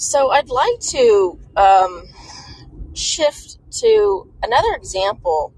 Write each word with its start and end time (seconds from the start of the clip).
So 0.00 0.30
I'd 0.30 0.48
like 0.48 0.80
to 0.92 1.38
um, 1.56 2.04
shift 2.94 3.58
to 3.80 4.32
another 4.42 4.72
example 4.74 5.52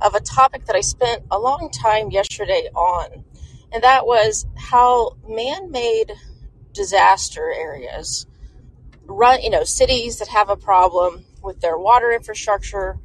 of 0.00 0.14
a 0.14 0.20
topic 0.20 0.66
that 0.66 0.76
I 0.76 0.80
spent 0.80 1.24
a 1.28 1.40
long 1.40 1.70
time 1.72 2.12
yesterday 2.12 2.68
on, 2.72 3.24
and 3.72 3.82
that 3.82 4.06
was 4.06 4.46
how 4.56 5.16
man 5.28 5.72
made 5.72 6.12
disaster 6.72 7.52
areas 7.52 8.28
run, 9.06 9.42
you 9.42 9.50
know, 9.50 9.64
cities 9.64 10.20
that 10.20 10.28
have 10.28 10.50
a 10.50 10.56
problem 10.56 11.24
with 11.42 11.60
their 11.60 11.76
water 11.76 12.12
infrastructure 12.12 12.96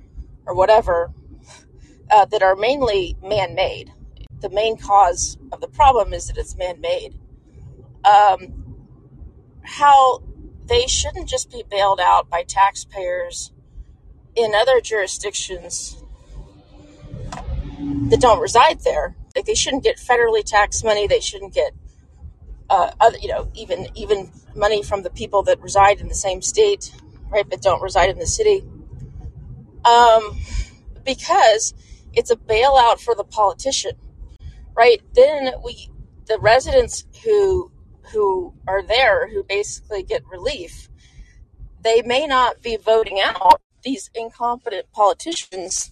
or 0.45 0.53
whatever 0.53 1.11
uh, 2.11 2.25
that 2.25 2.43
are 2.43 2.55
mainly 2.55 3.17
man 3.23 3.55
made. 3.55 3.91
The 4.39 4.51
main 4.51 4.77
cause 4.77 5.35
of 5.51 5.61
the 5.61 5.67
problem 5.67 6.13
is 6.13 6.27
that 6.27 6.37
it's 6.37 6.55
man 6.55 6.79
made. 6.79 7.17
Um, 8.05 8.65
how 9.63 10.21
they 10.67 10.87
shouldn't 10.87 11.29
just 11.29 11.51
be 11.51 11.63
bailed 11.69 11.99
out 11.99 12.29
by 12.29 12.43
taxpayers 12.43 13.51
in 14.35 14.53
other 14.55 14.81
jurisdictions 14.81 16.01
that 18.09 18.19
don't 18.19 18.39
reside 18.39 18.81
there. 18.81 19.15
Like 19.35 19.45
they 19.45 19.55
shouldn't 19.55 19.83
get 19.83 19.97
federally 19.97 20.43
taxed 20.43 20.83
money. 20.83 21.07
They 21.07 21.19
shouldn't 21.19 21.53
get, 21.53 21.73
uh, 22.69 22.91
other, 22.99 23.17
you 23.19 23.27
know, 23.27 23.49
even 23.53 23.87
even 23.95 24.31
money 24.55 24.81
from 24.81 25.03
the 25.03 25.09
people 25.09 25.43
that 25.43 25.61
reside 25.61 25.99
in 25.99 26.07
the 26.07 26.15
same 26.15 26.41
state, 26.41 26.91
right, 27.29 27.47
but 27.47 27.61
don't 27.61 27.81
reside 27.81 28.09
in 28.09 28.17
the 28.17 28.25
city. 28.25 28.63
Um, 29.83 30.39
because 31.05 31.73
it's 32.13 32.31
a 32.31 32.35
bailout 32.35 32.99
for 32.99 33.13
the 33.13 33.23
politician, 33.23 33.91
right? 34.75 35.01
Then 35.13 35.51
we, 35.63 35.89
the 36.25 36.39
residents 36.39 37.05
who 37.23 37.71
who 38.13 38.53
are 38.67 38.83
there, 38.83 39.29
who 39.29 39.43
basically 39.43 40.03
get 40.03 40.23
relief, 40.27 40.89
they 41.81 42.01
may 42.03 42.27
not 42.27 42.61
be 42.61 42.77
voting 42.77 43.19
out 43.21 43.61
these 43.83 44.09
incompetent 44.15 44.91
politicians 44.93 45.91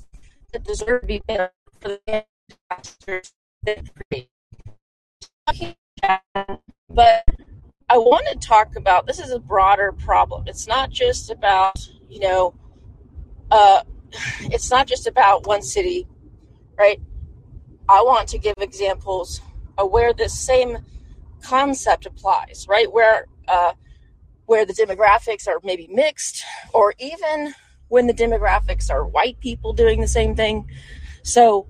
that 0.53 0.63
deserve 0.63 1.01
to 1.01 1.07
be 1.07 1.21
bailout 1.29 1.51
for 1.81 1.89
the 1.89 2.25
disasters 2.71 3.33
they 3.63 3.81
create. 4.09 4.29
But 6.89 7.25
I 7.89 7.97
want 7.97 8.27
to 8.29 8.47
talk 8.47 8.75
about 8.77 9.07
this 9.07 9.19
is 9.19 9.31
a 9.31 9.39
broader 9.39 9.91
problem. 9.93 10.45
It's 10.47 10.67
not 10.67 10.91
just 10.91 11.31
about 11.31 11.77
you 12.09 12.19
know, 12.19 12.55
uh, 13.51 13.83
it's 14.41 14.71
not 14.71 14.87
just 14.87 15.07
about 15.07 15.47
one 15.47 15.61
city, 15.63 16.07
right? 16.77 17.01
I 17.89 18.03
want 18.03 18.29
to 18.29 18.39
give 18.39 18.55
examples 18.59 19.41
of 19.77 19.91
where 19.91 20.13
this 20.13 20.39
same 20.39 20.79
concept 21.43 22.05
applies, 22.05 22.65
right? 22.69 22.91
Where 22.91 23.27
uh, 23.47 23.73
where 24.45 24.65
the 24.65 24.73
demographics 24.73 25.47
are 25.47 25.59
maybe 25.63 25.87
mixed, 25.91 26.43
or 26.73 26.93
even 26.99 27.53
when 27.87 28.07
the 28.07 28.13
demographics 28.13 28.89
are 28.89 29.05
white 29.05 29.39
people 29.39 29.73
doing 29.73 30.01
the 30.01 30.07
same 30.07 30.35
thing. 30.35 30.67
So 31.23 31.67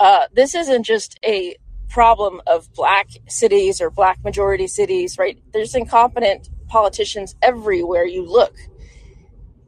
uh, 0.00 0.26
this 0.32 0.54
isn't 0.54 0.84
just 0.84 1.18
a 1.24 1.56
problem 1.88 2.40
of 2.46 2.72
black 2.72 3.08
cities 3.28 3.80
or 3.80 3.90
black 3.90 4.24
majority 4.24 4.66
cities, 4.66 5.18
right? 5.18 5.40
There's 5.52 5.74
incompetent 5.74 6.48
politicians 6.68 7.36
everywhere 7.42 8.04
you 8.04 8.24
look. 8.24 8.56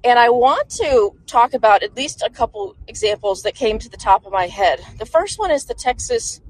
And 0.03 0.19
I 0.19 0.31
want 0.31 0.71
to 0.71 1.13
talk 1.27 1.55
about 1.55 1.83
at 1.83 1.97
least 1.97 2.23
a 2.23 2.31
couple 2.31 2.77
examples 2.89 3.43
that 3.43 3.55
came 3.55 3.79
to 3.79 3.89
the 3.89 3.97
top 3.97 4.27
of 4.27 4.33
my 4.33 4.47
head. 4.47 4.81
The 4.99 5.07
first 5.07 5.39
one 5.39 5.51
is 5.51 5.67
the 5.67 5.75
Texas 5.75 6.41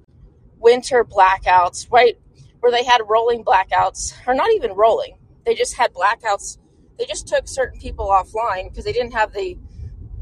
winter 0.58 1.04
blackouts, 1.04 1.90
right? 1.90 2.16
Where 2.64 2.72
they 2.72 2.84
had 2.84 3.02
rolling 3.06 3.44
blackouts, 3.44 4.14
or 4.26 4.32
not 4.32 4.50
even 4.52 4.72
rolling. 4.72 5.18
They 5.44 5.54
just 5.54 5.76
had 5.76 5.92
blackouts. 5.92 6.56
They 6.98 7.04
just 7.04 7.28
took 7.28 7.46
certain 7.46 7.78
people 7.78 8.06
offline 8.06 8.70
because 8.70 8.86
they 8.86 8.92
didn't 8.94 9.12
have 9.12 9.34
the 9.34 9.58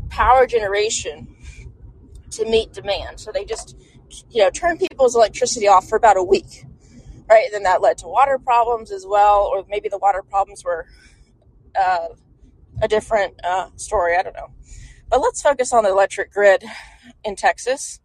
power 0.08 0.44
generation 0.48 1.36
to 2.32 2.44
meet 2.44 2.72
demand. 2.72 3.20
So 3.20 3.30
they 3.30 3.44
just, 3.44 3.76
you 4.28 4.42
know, 4.42 4.50
turned 4.50 4.80
people's 4.80 5.14
electricity 5.14 5.68
off 5.68 5.88
for 5.88 5.94
about 5.94 6.16
a 6.16 6.24
week, 6.24 6.64
right? 7.30 7.44
And 7.44 7.54
then 7.54 7.62
that 7.62 7.80
led 7.80 7.98
to 7.98 8.08
water 8.08 8.40
problems 8.40 8.90
as 8.90 9.06
well, 9.06 9.44
or 9.44 9.64
maybe 9.68 9.88
the 9.88 9.98
water 9.98 10.24
problems 10.28 10.64
were 10.64 10.86
uh, 11.80 12.08
a 12.82 12.88
different 12.88 13.34
uh, 13.44 13.68
story. 13.76 14.16
I 14.16 14.22
don't 14.24 14.34
know. 14.34 14.50
But 15.08 15.20
let's 15.20 15.40
focus 15.40 15.72
on 15.72 15.84
the 15.84 15.90
electric 15.90 16.32
grid 16.32 16.64
in 17.22 17.36
Texas. 17.36 18.00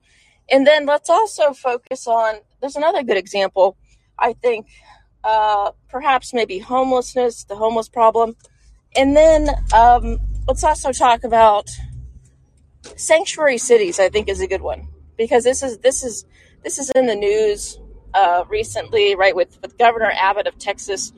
And 0.47 0.67
then 0.67 0.85
let's 0.85 1.09
also 1.09 1.53
focus 1.53 2.05
on 2.05 2.35
there's 2.61 2.75
another 2.75 3.01
good 3.01 3.17
example, 3.17 3.77
I 4.19 4.33
think, 4.33 4.67
uh, 5.23 5.71
perhaps 5.89 6.33
maybe 6.33 6.59
homelessness, 6.59 7.43
the 7.43 7.55
homeless 7.55 7.89
problem. 7.89 8.35
And 8.95 9.15
then 9.15 9.49
um, 9.73 10.19
let's 10.47 10.63
also 10.63 10.91
talk 10.91 11.23
about 11.23 11.69
sanctuary 12.95 13.57
cities. 13.57 13.99
I 13.99 14.09
think 14.09 14.29
is 14.29 14.41
a 14.41 14.47
good 14.47 14.61
one 14.61 14.87
because 15.17 15.43
this 15.43 15.63
is 15.63 15.79
this 15.79 16.03
is 16.03 16.25
this 16.63 16.79
is 16.79 16.89
in 16.91 17.05
the 17.07 17.15
news 17.15 17.79
uh, 18.13 18.45
recently, 18.49 19.15
right? 19.15 19.35
With 19.35 19.59
with 19.61 19.77
Governor 19.77 20.11
Abbott 20.15 20.47
of 20.47 20.57
Texas 20.57 21.11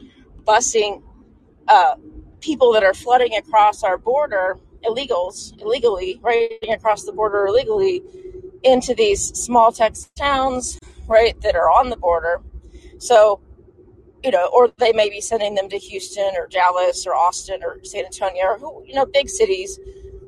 busing 0.43 1.03
uh, 1.67 1.95
people 2.41 2.73
that 2.73 2.83
are 2.83 2.93
flooding 2.93 3.35
across 3.35 3.83
our 3.83 3.97
border, 3.97 4.57
illegals, 4.83 5.59
illegally, 5.61 6.19
right 6.23 6.57
across 6.69 7.03
the 7.03 7.11
border 7.11 7.45
illegally, 7.45 8.01
into 8.63 8.93
these 8.93 9.27
small 9.37 9.71
Texas 9.71 10.09
towns, 10.17 10.79
right, 11.07 11.39
that 11.41 11.55
are 11.55 11.69
on 11.69 11.89
the 11.89 11.97
border. 11.97 12.41
So, 12.99 13.41
you 14.23 14.31
know, 14.31 14.49
or 14.53 14.71
they 14.77 14.93
may 14.93 15.09
be 15.09 15.21
sending 15.21 15.55
them 15.55 15.69
to 15.69 15.77
Houston 15.77 16.35
or 16.35 16.47
Dallas 16.47 17.07
or 17.07 17.15
Austin 17.15 17.63
or 17.63 17.83
San 17.83 18.05
Antonio 18.05 18.45
or 18.45 18.59
who, 18.59 18.83
you 18.85 18.93
know, 18.93 19.05
big 19.05 19.29
cities, 19.29 19.79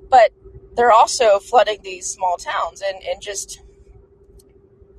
but 0.10 0.32
they're 0.76 0.92
also 0.92 1.40
flooding 1.40 1.80
these 1.84 2.08
small 2.08 2.38
towns 2.38 2.82
and, 2.82 3.04
and 3.04 3.22
just 3.22 3.62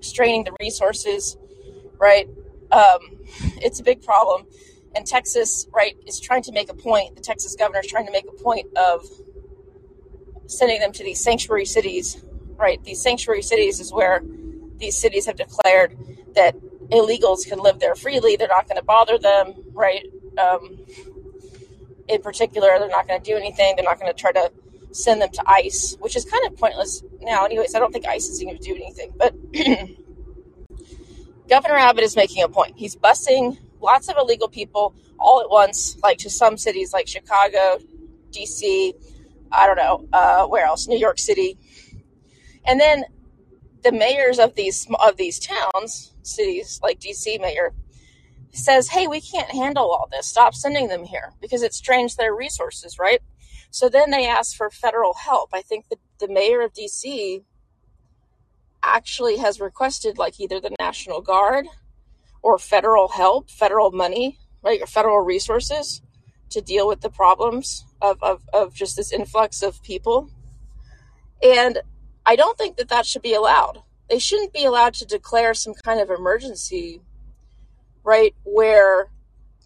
straining 0.00 0.44
the 0.44 0.55
resources, 0.60 1.37
right? 1.99 2.28
Um, 2.71 3.00
it's 3.56 3.81
a 3.81 3.83
big 3.83 4.03
problem 4.03 4.47
and 4.94 5.06
Texas, 5.06 5.66
right, 5.75 5.97
is 6.06 6.21
trying 6.21 6.43
to 6.43 6.53
make 6.53 6.71
a 6.71 6.75
point. 6.75 7.16
The 7.16 7.22
Texas 7.22 7.56
governor 7.56 7.81
is 7.81 7.87
trying 7.87 8.06
to 8.06 8.12
make 8.12 8.27
a 8.28 8.43
point 8.43 8.66
of 8.77 9.06
sending 10.47 10.81
them 10.81 10.93
to 10.93 11.04
these 11.04 11.22
sanctuary 11.22 11.65
cities, 11.65 12.22
right? 12.56 12.83
These 12.84 13.00
sanctuary 13.00 13.43
cities 13.43 13.81
is 13.81 13.93
where 13.93 14.22
these 14.77 14.97
cities 14.97 15.27
have 15.27 15.37
declared 15.37 15.97
that 16.34 16.54
illegals 16.92 17.47
can 17.47 17.58
live 17.58 17.78
there 17.78 17.94
freely. 17.94 18.36
They're 18.36 18.48
not 18.48 18.69
going 18.69 18.76
to 18.76 18.84
bother 18.84 19.19
them, 19.19 19.54
right? 19.72 20.04
Um, 20.38 20.78
in 22.08 22.22
particular, 22.22 22.78
they're 22.78 22.88
not 22.88 23.08
going 23.08 23.20
to 23.20 23.30
do 23.30 23.36
anything. 23.36 23.75
They're 23.76 23.84
not 23.84 23.98
going 23.98 24.12
to 24.12 24.19
try 24.19 24.32
to 24.32 24.53
send 24.92 25.22
them 25.22 25.30
to 25.30 25.42
ICE, 25.47 25.97
which 26.00 26.16
is 26.16 26.25
kind 26.25 26.47
of 26.47 26.56
pointless 26.56 27.03
now. 27.20 27.44
Anyways, 27.44 27.75
I 27.75 27.78
don't 27.78 27.92
think 27.92 28.06
ICE 28.06 28.28
is 28.28 28.42
going 28.42 28.56
to 28.56 28.62
do 28.62 28.75
anything. 28.75 29.12
But 29.16 29.34
Governor 31.48 31.76
Abbott 31.76 32.04
is 32.04 32.16
making 32.16 32.42
a 32.42 32.48
point. 32.48 32.75
He's 32.76 32.97
busing 32.97 33.59
lots 33.80 34.09
of 34.09 34.16
illegal 34.16 34.48
people 34.48 34.94
all 35.19 35.41
at 35.41 35.50
once, 35.50 35.97
like 36.03 36.19
to 36.19 36.30
some 36.30 36.56
cities 36.56 36.92
like 36.92 37.09
Chicago, 37.09 37.78
DC, 38.30 38.94
I 39.50 39.66
don't 39.66 39.76
know, 39.76 40.09
uh, 40.12 40.47
where 40.47 40.64
else, 40.64 40.88
New 40.88 40.98
York 40.98 41.19
City. 41.19 41.59
And 42.64 42.80
then 42.80 43.04
the 43.82 43.93
mayors 43.93 44.38
of 44.38 44.54
these 44.54 44.87
of 45.00 45.16
these 45.16 45.38
towns, 45.38 46.15
cities 46.22 46.81
like 46.82 47.00
DC 47.00 47.41
mayor, 47.41 47.72
says, 48.53 48.88
"Hey, 48.88 49.06
we 49.06 49.20
can't 49.20 49.50
handle 49.50 49.91
all 49.91 50.09
this. 50.10 50.26
Stop 50.28 50.54
sending 50.54 50.88
them 50.88 51.04
here 51.04 51.32
because 51.41 51.62
it 51.62 51.75
strains 51.75 52.16
their 52.16 52.34
resources, 52.34 52.98
right?" 52.98 53.21
So 53.71 53.88
then 53.88 54.10
they 54.10 54.26
ask 54.26 54.54
for 54.54 54.71
federal 54.71 55.15
help. 55.15 55.50
I 55.54 55.62
think 55.62 55.88
the, 55.88 55.97
the 56.19 56.28
mayor 56.28 56.60
of 56.60 56.75
DC 56.75 57.42
actually 58.82 59.38
has 59.38 59.60
requested 59.60 60.19
like 60.19 60.38
either 60.38 60.60
the 60.60 60.76
National 60.78 61.21
Guard 61.21 61.66
or 62.42 62.59
federal 62.59 63.09
help, 63.09 63.50
federal 63.50 63.91
money, 63.91 64.39
right, 64.62 64.83
or 64.83 64.86
federal 64.86 65.21
resources 65.21 66.03
to 66.51 66.60
deal 66.60 66.86
with 66.86 67.01
the 67.01 67.10
problems 67.10 67.86
of, 68.03 68.22
of, 68.22 68.42
of 68.53 68.74
just 68.74 68.97
this 68.97 69.12
influx 69.12 69.62
of 69.62 69.83
people. 69.83 70.28
And 71.42 71.78
I 72.24 72.36
don't 72.36 72.57
think 72.57 72.77
that 72.77 72.89
that 72.89 73.07
should 73.07 73.22
be 73.22 73.34
allowed. 73.34 73.83
They 74.09 74.19
shouldn't 74.19 74.53
be 74.53 74.65
allowed 74.65 74.95
to 74.95 75.07
declare 75.07 75.54
some 75.54 75.74
kind 75.74 76.01
of 76.01 76.10
emergency, 76.10 77.01
right, 78.04 78.34
where 78.45 79.10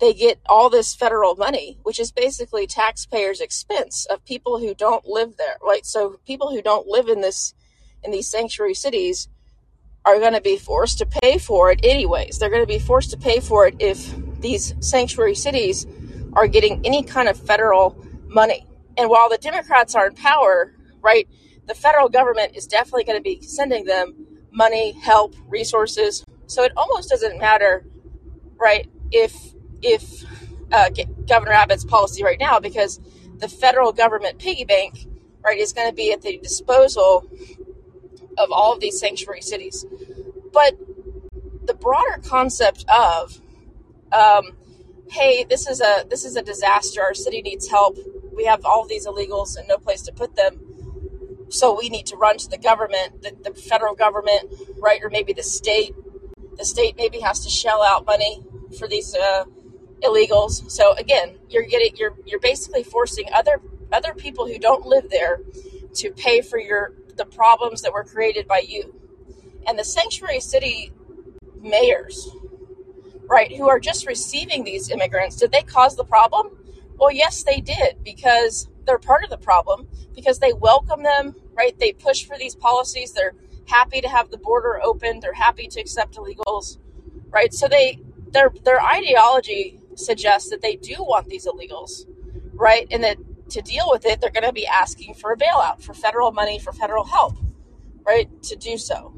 they 0.00 0.12
get 0.12 0.40
all 0.46 0.68
this 0.68 0.94
federal 0.94 1.36
money, 1.36 1.78
which 1.82 1.98
is 1.98 2.12
basically 2.12 2.66
taxpayers' 2.66 3.40
expense 3.40 4.06
of 4.06 4.24
people 4.24 4.58
who 4.58 4.74
don't 4.74 5.06
live 5.06 5.36
there, 5.36 5.56
right? 5.62 5.86
So 5.86 6.20
people 6.26 6.50
who 6.50 6.62
don't 6.62 6.86
live 6.86 7.08
in 7.08 7.20
this 7.20 7.54
in 8.04 8.12
these 8.12 8.28
sanctuary 8.28 8.74
cities 8.74 9.28
are 10.04 10.20
going 10.20 10.34
to 10.34 10.40
be 10.40 10.56
forced 10.56 10.98
to 10.98 11.06
pay 11.06 11.38
for 11.38 11.72
it 11.72 11.80
anyways. 11.82 12.38
They're 12.38 12.50
going 12.50 12.62
to 12.62 12.66
be 12.66 12.78
forced 12.78 13.10
to 13.10 13.16
pay 13.16 13.40
for 13.40 13.66
it 13.66 13.74
if 13.80 14.14
these 14.40 14.74
sanctuary 14.80 15.34
cities 15.34 15.86
are 16.34 16.46
getting 16.46 16.84
any 16.86 17.02
kind 17.02 17.28
of 17.28 17.36
federal 17.36 17.96
money. 18.28 18.66
And 18.96 19.10
while 19.10 19.28
the 19.28 19.38
Democrats 19.38 19.94
are 19.94 20.06
in 20.06 20.14
power, 20.14 20.72
right, 21.02 21.26
the 21.66 21.74
federal 21.74 22.08
government 22.08 22.56
is 22.56 22.66
definitely 22.66 23.04
going 23.04 23.18
to 23.18 23.22
be 23.22 23.40
sending 23.42 23.84
them 23.84 24.26
money, 24.52 24.92
help, 24.92 25.34
resources. 25.48 26.24
So 26.46 26.62
it 26.62 26.72
almost 26.76 27.10
doesn't 27.10 27.38
matter, 27.38 27.84
right, 28.58 28.88
if 29.10 29.34
if 29.82 30.24
uh, 30.72 30.90
Governor 31.28 31.52
Abbott's 31.52 31.84
policy 31.84 32.24
right 32.24 32.38
now 32.40 32.58
because 32.58 33.00
the 33.38 33.48
federal 33.48 33.92
government 33.92 34.38
piggy 34.38 34.64
bank, 34.64 35.06
right, 35.44 35.58
is 35.58 35.72
going 35.72 35.88
to 35.88 35.94
be 35.94 36.12
at 36.12 36.22
the 36.22 36.38
disposal 36.38 37.28
of 38.38 38.50
all 38.50 38.72
of 38.72 38.80
these 38.80 38.98
sanctuary 38.98 39.42
cities. 39.42 39.84
But 40.52 40.74
the 41.66 41.74
broader 41.74 42.20
concept 42.24 42.84
of, 42.88 43.40
um, 44.12 44.56
hey, 45.10 45.44
this 45.44 45.66
is 45.68 45.80
a 45.80 46.04
this 46.08 46.24
is 46.24 46.36
a 46.36 46.42
disaster. 46.42 47.02
Our 47.02 47.14
city 47.14 47.42
needs 47.42 47.68
help. 47.68 47.98
We 48.34 48.44
have 48.44 48.64
all 48.64 48.86
these 48.86 49.06
illegals 49.06 49.56
and 49.56 49.66
no 49.68 49.78
place 49.78 50.02
to 50.02 50.12
put 50.12 50.36
them. 50.36 50.65
So 51.48 51.76
we 51.78 51.88
need 51.88 52.06
to 52.06 52.16
run 52.16 52.38
to 52.38 52.48
the 52.48 52.58
government, 52.58 53.22
the, 53.22 53.36
the 53.42 53.54
federal 53.54 53.94
government, 53.94 54.52
right, 54.78 55.00
or 55.02 55.10
maybe 55.10 55.32
the 55.32 55.42
state. 55.42 55.94
The 56.56 56.64
state 56.64 56.96
maybe 56.96 57.20
has 57.20 57.40
to 57.40 57.50
shell 57.50 57.82
out 57.82 58.06
money 58.06 58.42
for 58.78 58.88
these 58.88 59.14
uh, 59.14 59.44
illegals. 60.02 60.70
So 60.70 60.94
again, 60.94 61.38
you're 61.48 61.64
getting 61.64 61.96
you're 61.96 62.14
you're 62.24 62.40
basically 62.40 62.82
forcing 62.82 63.26
other 63.32 63.60
other 63.92 64.14
people 64.14 64.46
who 64.46 64.58
don't 64.58 64.86
live 64.86 65.10
there 65.10 65.40
to 65.94 66.10
pay 66.12 66.40
for 66.40 66.58
your 66.58 66.94
the 67.16 67.24
problems 67.24 67.82
that 67.82 67.92
were 67.92 68.04
created 68.04 68.46
by 68.46 68.62
you. 68.66 68.94
And 69.66 69.78
the 69.78 69.84
sanctuary 69.84 70.40
city 70.40 70.92
mayors, 71.60 72.28
right, 73.28 73.54
who 73.56 73.68
are 73.68 73.80
just 73.80 74.06
receiving 74.06 74.64
these 74.64 74.90
immigrants, 74.90 75.36
did 75.36 75.50
they 75.52 75.62
cause 75.62 75.96
the 75.96 76.04
problem? 76.04 76.50
Well, 76.96 77.10
yes, 77.10 77.42
they 77.42 77.60
did 77.60 78.02
because 78.04 78.68
they're 78.86 78.98
part 78.98 79.24
of 79.24 79.30
the 79.30 79.38
problem 79.38 79.88
because 80.14 80.38
they 80.38 80.52
welcome 80.52 81.02
them, 81.02 81.34
right? 81.54 81.78
They 81.78 81.92
push 81.92 82.24
for 82.24 82.38
these 82.38 82.54
policies. 82.54 83.12
They're 83.12 83.34
happy 83.66 84.00
to 84.00 84.08
have 84.08 84.30
the 84.30 84.38
border 84.38 84.80
open. 84.82 85.20
They're 85.20 85.34
happy 85.34 85.66
to 85.68 85.80
accept 85.80 86.16
illegals, 86.16 86.78
right? 87.30 87.52
So 87.52 87.68
they 87.68 88.00
their 88.30 88.52
their 88.64 88.82
ideology 88.82 89.80
suggests 89.94 90.50
that 90.50 90.62
they 90.62 90.76
do 90.76 90.96
want 90.98 91.28
these 91.28 91.46
illegals, 91.46 92.06
right? 92.54 92.86
And 92.90 93.02
that 93.04 93.18
to 93.50 93.62
deal 93.62 93.88
with 93.90 94.04
it, 94.06 94.20
they're 94.20 94.30
going 94.30 94.44
to 94.44 94.52
be 94.52 94.66
asking 94.66 95.14
for 95.14 95.32
a 95.32 95.36
bailout, 95.36 95.80
for 95.82 95.94
federal 95.94 96.32
money, 96.32 96.58
for 96.58 96.72
federal 96.72 97.04
help, 97.04 97.36
right? 98.04 98.28
To 98.44 98.56
do 98.56 98.76
so. 98.76 99.14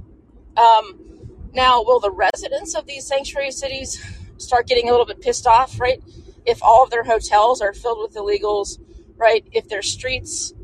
Um, 0.56 0.98
now, 1.54 1.82
will 1.82 2.00
the 2.00 2.10
residents 2.10 2.74
of 2.74 2.86
these 2.86 3.06
sanctuary 3.06 3.50
cities 3.50 4.04
start 4.36 4.66
getting 4.66 4.88
a 4.88 4.90
little 4.90 5.06
bit 5.06 5.20
pissed 5.20 5.46
off, 5.46 5.80
right? 5.80 6.02
If 6.44 6.62
all 6.62 6.84
of 6.84 6.90
their 6.90 7.04
hotels 7.04 7.60
are 7.60 7.72
filled 7.72 7.98
with 8.00 8.14
illegals, 8.14 8.78
right? 9.18 9.44
If 9.52 9.68
their 9.68 9.82
streets 9.82 10.54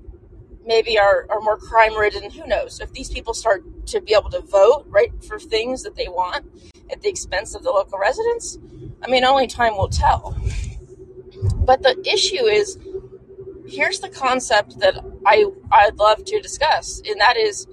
maybe 0.65 0.99
are, 0.99 1.27
are 1.29 1.41
more 1.41 1.59
crime 1.59 1.97
ridden, 1.97 2.31
who 2.31 2.47
knows? 2.47 2.81
If 2.81 2.93
these 2.93 3.11
people 3.11 3.35
start 3.35 3.87
to 3.89 4.01
be 4.01 4.15
able 4.15 4.31
to 4.31 4.41
vote, 4.41 4.87
right, 4.89 5.13
for 5.25 5.39
things 5.39 5.83
that 5.83 5.97
they 5.97 6.09
want 6.09 6.47
at 6.91 7.03
the 7.03 7.09
expense 7.09 7.55
of 7.55 7.63
the 7.63 7.71
local 7.71 7.99
residents, 7.99 8.59
I 9.03 9.11
mean, 9.11 9.25
only 9.25 9.47
time 9.47 9.77
will 9.77 9.89
tell. 9.89 10.37
But 11.57 11.83
the 11.83 12.01
issue 12.11 12.47
is 12.47 12.79
here's 13.67 14.01
the 14.01 14.09
concept 14.09 14.79
that 14.81 15.03
I 15.27 15.47
I'd 15.71 15.97
love 15.97 16.25
to 16.25 16.41
discuss, 16.41 17.03
and 17.07 17.21
that 17.21 17.37
is 17.37 17.67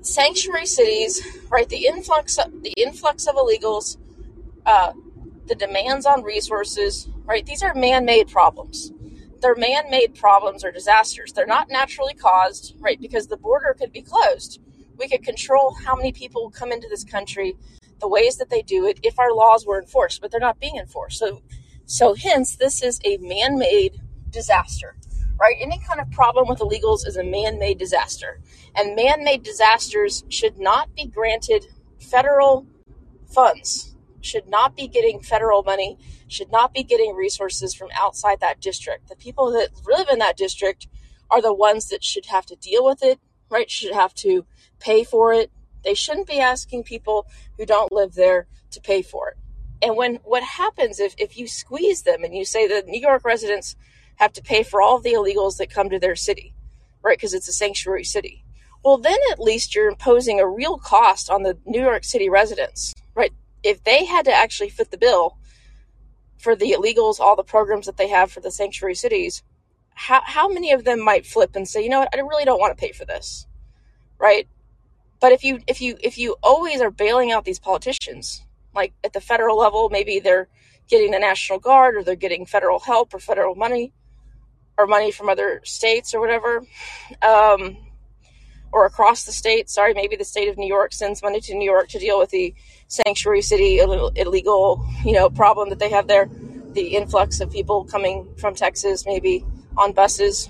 sanctuary 0.00 0.66
cities, 0.66 1.24
right? 1.48 1.68
The 1.68 1.86
influx 1.86 2.38
of, 2.38 2.62
the 2.62 2.74
influx 2.76 3.26
of 3.26 3.36
illegals, 3.36 3.96
uh, 4.66 4.92
the 5.46 5.54
demands 5.54 6.06
on 6.06 6.22
resources, 6.22 7.08
right? 7.24 7.44
These 7.44 7.62
are 7.62 7.74
man-made 7.74 8.28
problems. 8.28 8.92
They're 9.42 9.56
man-made 9.56 10.14
problems 10.14 10.64
or 10.64 10.70
disasters. 10.70 11.32
They're 11.32 11.46
not 11.46 11.68
naturally 11.68 12.14
caused, 12.14 12.76
right? 12.78 13.00
Because 13.00 13.26
the 13.26 13.36
border 13.36 13.74
could 13.76 13.92
be 13.92 14.02
closed. 14.02 14.60
We 14.96 15.08
could 15.08 15.24
control 15.24 15.74
how 15.84 15.96
many 15.96 16.12
people 16.12 16.50
come 16.50 16.70
into 16.70 16.88
this 16.88 17.02
country, 17.02 17.56
the 18.00 18.08
ways 18.08 18.36
that 18.36 18.50
they 18.50 18.62
do 18.62 18.86
it, 18.86 19.00
if 19.02 19.18
our 19.18 19.34
laws 19.34 19.66
were 19.66 19.80
enforced, 19.80 20.20
but 20.20 20.30
they're 20.30 20.38
not 20.40 20.60
being 20.60 20.76
enforced. 20.76 21.18
So, 21.18 21.42
so 21.86 22.14
hence, 22.14 22.54
this 22.54 22.82
is 22.82 23.00
a 23.04 23.16
man-made 23.16 24.00
disaster, 24.30 24.96
right? 25.38 25.56
Any 25.60 25.80
kind 25.88 26.00
of 26.00 26.08
problem 26.12 26.46
with 26.46 26.60
illegals 26.60 27.06
is 27.06 27.16
a 27.16 27.24
man 27.24 27.58
made 27.58 27.78
disaster. 27.78 28.40
And 28.76 28.94
man 28.94 29.24
made 29.24 29.42
disasters 29.42 30.24
should 30.28 30.58
not 30.58 30.94
be 30.94 31.06
granted 31.06 31.66
federal 31.98 32.66
funds, 33.26 33.91
should 34.22 34.48
not 34.48 34.76
be 34.76 34.88
getting 34.88 35.20
federal 35.20 35.62
money, 35.62 35.98
should 36.28 36.50
not 36.50 36.72
be 36.72 36.82
getting 36.82 37.14
resources 37.14 37.74
from 37.74 37.88
outside 37.94 38.40
that 38.40 38.60
district. 38.60 39.08
The 39.08 39.16
people 39.16 39.52
that 39.52 39.68
live 39.86 40.08
in 40.08 40.18
that 40.20 40.36
district 40.36 40.88
are 41.30 41.42
the 41.42 41.52
ones 41.52 41.88
that 41.88 42.02
should 42.02 42.26
have 42.26 42.46
to 42.46 42.56
deal 42.56 42.84
with 42.84 43.02
it, 43.02 43.18
right? 43.50 43.70
Should 43.70 43.94
have 43.94 44.14
to 44.16 44.46
pay 44.78 45.04
for 45.04 45.32
it. 45.32 45.50
They 45.84 45.94
shouldn't 45.94 46.28
be 46.28 46.40
asking 46.40 46.84
people 46.84 47.26
who 47.58 47.66
don't 47.66 47.92
live 47.92 48.14
there 48.14 48.46
to 48.70 48.80
pay 48.80 49.02
for 49.02 49.30
it. 49.30 49.36
And 49.82 49.96
when 49.96 50.16
what 50.24 50.44
happens 50.44 51.00
if, 51.00 51.14
if 51.18 51.36
you 51.36 51.48
squeeze 51.48 52.02
them 52.02 52.22
and 52.22 52.34
you 52.34 52.44
say 52.44 52.68
that 52.68 52.86
New 52.86 53.00
York 53.00 53.24
residents 53.24 53.74
have 54.16 54.32
to 54.34 54.42
pay 54.42 54.62
for 54.62 54.80
all 54.80 55.00
the 55.00 55.14
illegals 55.14 55.56
that 55.56 55.70
come 55.70 55.90
to 55.90 55.98
their 55.98 56.14
city, 56.14 56.54
right? 57.02 57.18
Because 57.18 57.34
it's 57.34 57.48
a 57.48 57.52
sanctuary 57.52 58.04
city. 58.04 58.44
Well, 58.84 58.98
then 58.98 59.18
at 59.30 59.40
least 59.40 59.74
you're 59.74 59.88
imposing 59.88 60.40
a 60.40 60.48
real 60.48 60.78
cost 60.78 61.30
on 61.30 61.42
the 61.42 61.56
New 61.64 61.80
York 61.80 62.04
City 62.04 62.28
residents, 62.28 62.94
right? 63.14 63.32
If 63.62 63.84
they 63.84 64.04
had 64.04 64.24
to 64.26 64.32
actually 64.32 64.70
fit 64.70 64.90
the 64.90 64.98
bill 64.98 65.38
for 66.38 66.56
the 66.56 66.72
illegals, 66.72 67.20
all 67.20 67.36
the 67.36 67.44
programs 67.44 67.86
that 67.86 67.96
they 67.96 68.08
have 68.08 68.32
for 68.32 68.40
the 68.40 68.50
sanctuary 68.50 68.94
cities, 68.94 69.42
how, 69.94 70.22
how 70.24 70.48
many 70.48 70.72
of 70.72 70.84
them 70.84 71.00
might 71.00 71.26
flip 71.26 71.54
and 71.54 71.68
say, 71.68 71.82
you 71.82 71.88
know 71.88 72.00
what, 72.00 72.08
I 72.12 72.18
really 72.18 72.44
don't 72.44 72.58
want 72.58 72.76
to 72.76 72.80
pay 72.80 72.92
for 72.92 73.04
this, 73.04 73.46
right? 74.18 74.48
But 75.20 75.32
if 75.32 75.44
you 75.44 75.60
if 75.68 75.80
you 75.80 75.96
if 76.00 76.18
you 76.18 76.34
always 76.42 76.80
are 76.80 76.90
bailing 76.90 77.30
out 77.30 77.44
these 77.44 77.60
politicians, 77.60 78.42
like 78.74 78.92
at 79.04 79.12
the 79.12 79.20
federal 79.20 79.56
level, 79.56 79.88
maybe 79.88 80.18
they're 80.18 80.48
getting 80.88 81.12
the 81.12 81.20
National 81.20 81.60
Guard 81.60 81.94
or 81.94 82.02
they're 82.02 82.16
getting 82.16 82.44
federal 82.44 82.80
help 82.80 83.14
or 83.14 83.20
federal 83.20 83.54
money, 83.54 83.92
or 84.76 84.86
money 84.86 85.12
from 85.12 85.28
other 85.28 85.60
states 85.64 86.12
or 86.14 86.20
whatever, 86.20 86.66
um, 87.22 87.76
or 88.72 88.86
across 88.86 89.24
the 89.24 89.32
state. 89.32 89.68
Sorry, 89.68 89.94
maybe 89.94 90.16
the 90.16 90.24
state 90.24 90.48
of 90.48 90.56
New 90.56 90.66
York 90.66 90.92
sends 90.92 91.22
money 91.22 91.40
to 91.42 91.54
New 91.54 91.70
York 91.70 91.88
to 91.88 91.98
deal 91.98 92.18
with 92.18 92.30
the 92.30 92.54
sanctuary 92.88 93.42
city 93.42 93.78
illegal, 93.78 94.86
you 95.04 95.12
know, 95.12 95.28
problem 95.30 95.68
that 95.70 95.78
they 95.78 95.90
have 95.90 96.08
there. 96.08 96.28
The 96.72 96.96
influx 96.96 97.40
of 97.40 97.50
people 97.50 97.84
coming 97.84 98.26
from 98.38 98.54
Texas, 98.54 99.04
maybe 99.04 99.44
on 99.76 99.92
buses. 99.92 100.48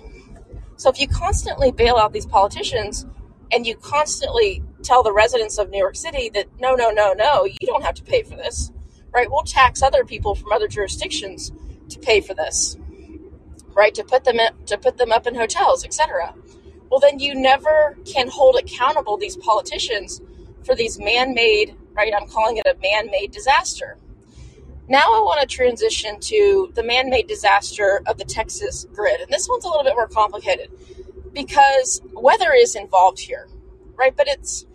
So 0.77 0.89
if 0.89 1.01
you 1.01 1.09
constantly 1.09 1.73
bail 1.73 1.97
out 1.97 2.13
these 2.13 2.27
politicians 2.27 3.07
and 3.51 3.67
you 3.67 3.77
constantly 3.77 4.63
tell 4.83 5.03
the 5.03 5.13
residents 5.13 5.59
of 5.59 5.71
New 5.71 5.79
York 5.79 5.97
City 5.97 6.31
that 6.35 6.47
no, 6.61 6.75
no, 6.75 6.91
no, 6.91 7.13
no, 7.13 7.45
you 7.45 7.67
don't 7.67 7.85
have 7.85 7.95
to 7.97 8.03
pay 8.03 8.23
for 8.23 8.37
this, 8.37 8.71
right? 9.13 9.29
We'll 9.31 9.43
tax 9.43 9.83
other 9.83 10.05
people 10.05 10.35
from 10.35 10.53
other 10.53 10.69
jurisdictions 10.69 11.53
to 11.89 11.99
pay 11.99 12.21
for 12.21 12.35
this 12.35 12.77
right? 13.75 13.95
To 13.95 14.05
put 14.05 14.25
them 14.25 14.39
in, 14.39 14.51
to 14.67 14.79
put 14.79 14.99
them 14.99 15.13
up 15.13 15.27
in 15.27 15.35
hotels, 15.35 15.85
etc. 15.85 16.35
Well, 16.93 17.01
then 17.01 17.21
you 17.21 17.35
never 17.35 17.97
can 18.05 18.29
hold 18.29 18.57
accountable 18.57 19.17
these 19.17 19.39
politicians 19.39 20.21
for 20.63 20.75
these 20.75 20.99
man-made, 20.99 21.75
right? 21.95 22.13
I'm 22.15 22.29
calling 22.29 22.59
it 22.59 22.67
a 22.67 22.77
man-made 22.83 23.31
disaster. 23.31 23.97
Now 24.89 25.15
I 25.15 25.21
want 25.21 25.41
to 25.41 25.47
transition 25.47 26.21
to 26.21 26.71
the 26.75 26.83
man-made 26.83 27.29
disaster 27.29 28.03
of 28.05 28.19
the 28.19 28.27
Texas 28.27 28.85
grid, 28.93 29.23
and 29.23 29.31
this 29.31 29.49
one's 29.49 29.65
a 29.65 29.69
little 29.69 29.85
bit 29.85 29.95
more 29.95 30.07
complicated 30.07 30.71
because 31.33 32.03
weather 32.13 32.53
is 32.53 32.77
involved 32.77 33.21
here, 33.21 33.49
right? 33.97 34.15
But 34.15 34.29
it's 34.29 34.67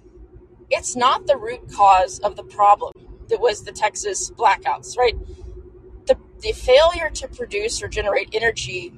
it's 0.72 0.96
not 0.96 1.28
the 1.28 1.38
root 1.38 1.72
cause 1.72 2.18
of 2.22 2.36
the 2.36 2.44
problem 2.44 2.94
that 3.30 3.40
was 3.40 3.64
the 3.64 3.72
Texas 3.72 4.32
blackouts, 4.32 4.98
right? 4.98 5.14
the 6.08 6.18
the 6.42 6.52
failure 6.54 7.10
to 7.12 7.28
produce 7.28 7.84
or 7.84 7.88
generate 7.88 8.30
energy 8.34 8.94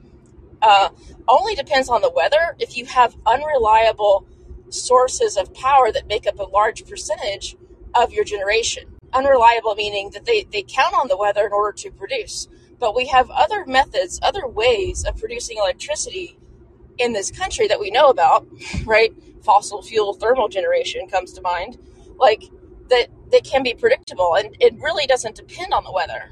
uh, 0.61 0.89
only 1.27 1.55
depends 1.55 1.89
on 1.89 2.01
the 2.01 2.11
weather. 2.11 2.55
If 2.59 2.77
you 2.77 2.85
have 2.85 3.15
unreliable 3.25 4.27
sources 4.69 5.37
of 5.37 5.53
power 5.53 5.91
that 5.91 6.07
make 6.07 6.27
up 6.27 6.39
a 6.39 6.43
large 6.43 6.87
percentage 6.87 7.55
of 7.93 8.13
your 8.13 8.23
generation, 8.23 8.85
unreliable 9.13 9.75
meaning 9.75 10.11
that 10.11 10.25
they, 10.25 10.43
they 10.51 10.63
count 10.63 10.93
on 10.93 11.07
the 11.07 11.17
weather 11.17 11.45
in 11.45 11.53
order 11.53 11.75
to 11.77 11.91
produce. 11.91 12.47
But 12.79 12.95
we 12.95 13.07
have 13.07 13.29
other 13.29 13.65
methods, 13.65 14.19
other 14.21 14.47
ways 14.47 15.03
of 15.05 15.17
producing 15.17 15.57
electricity 15.57 16.37
in 16.97 17.13
this 17.13 17.31
country 17.31 17.67
that 17.67 17.79
we 17.79 17.91
know 17.91 18.09
about, 18.09 18.47
right? 18.85 19.13
Fossil 19.43 19.81
fuel 19.81 20.13
thermal 20.13 20.49
generation 20.49 21.07
comes 21.07 21.33
to 21.33 21.41
mind, 21.41 21.77
like 22.17 22.43
that 22.89 23.07
that 23.31 23.43
can 23.43 23.63
be 23.63 23.73
predictable 23.73 24.35
and 24.35 24.55
it 24.59 24.73
really 24.79 25.05
doesn't 25.05 25.35
depend 25.35 25.73
on 25.73 25.83
the 25.83 25.91
weather. 25.91 26.31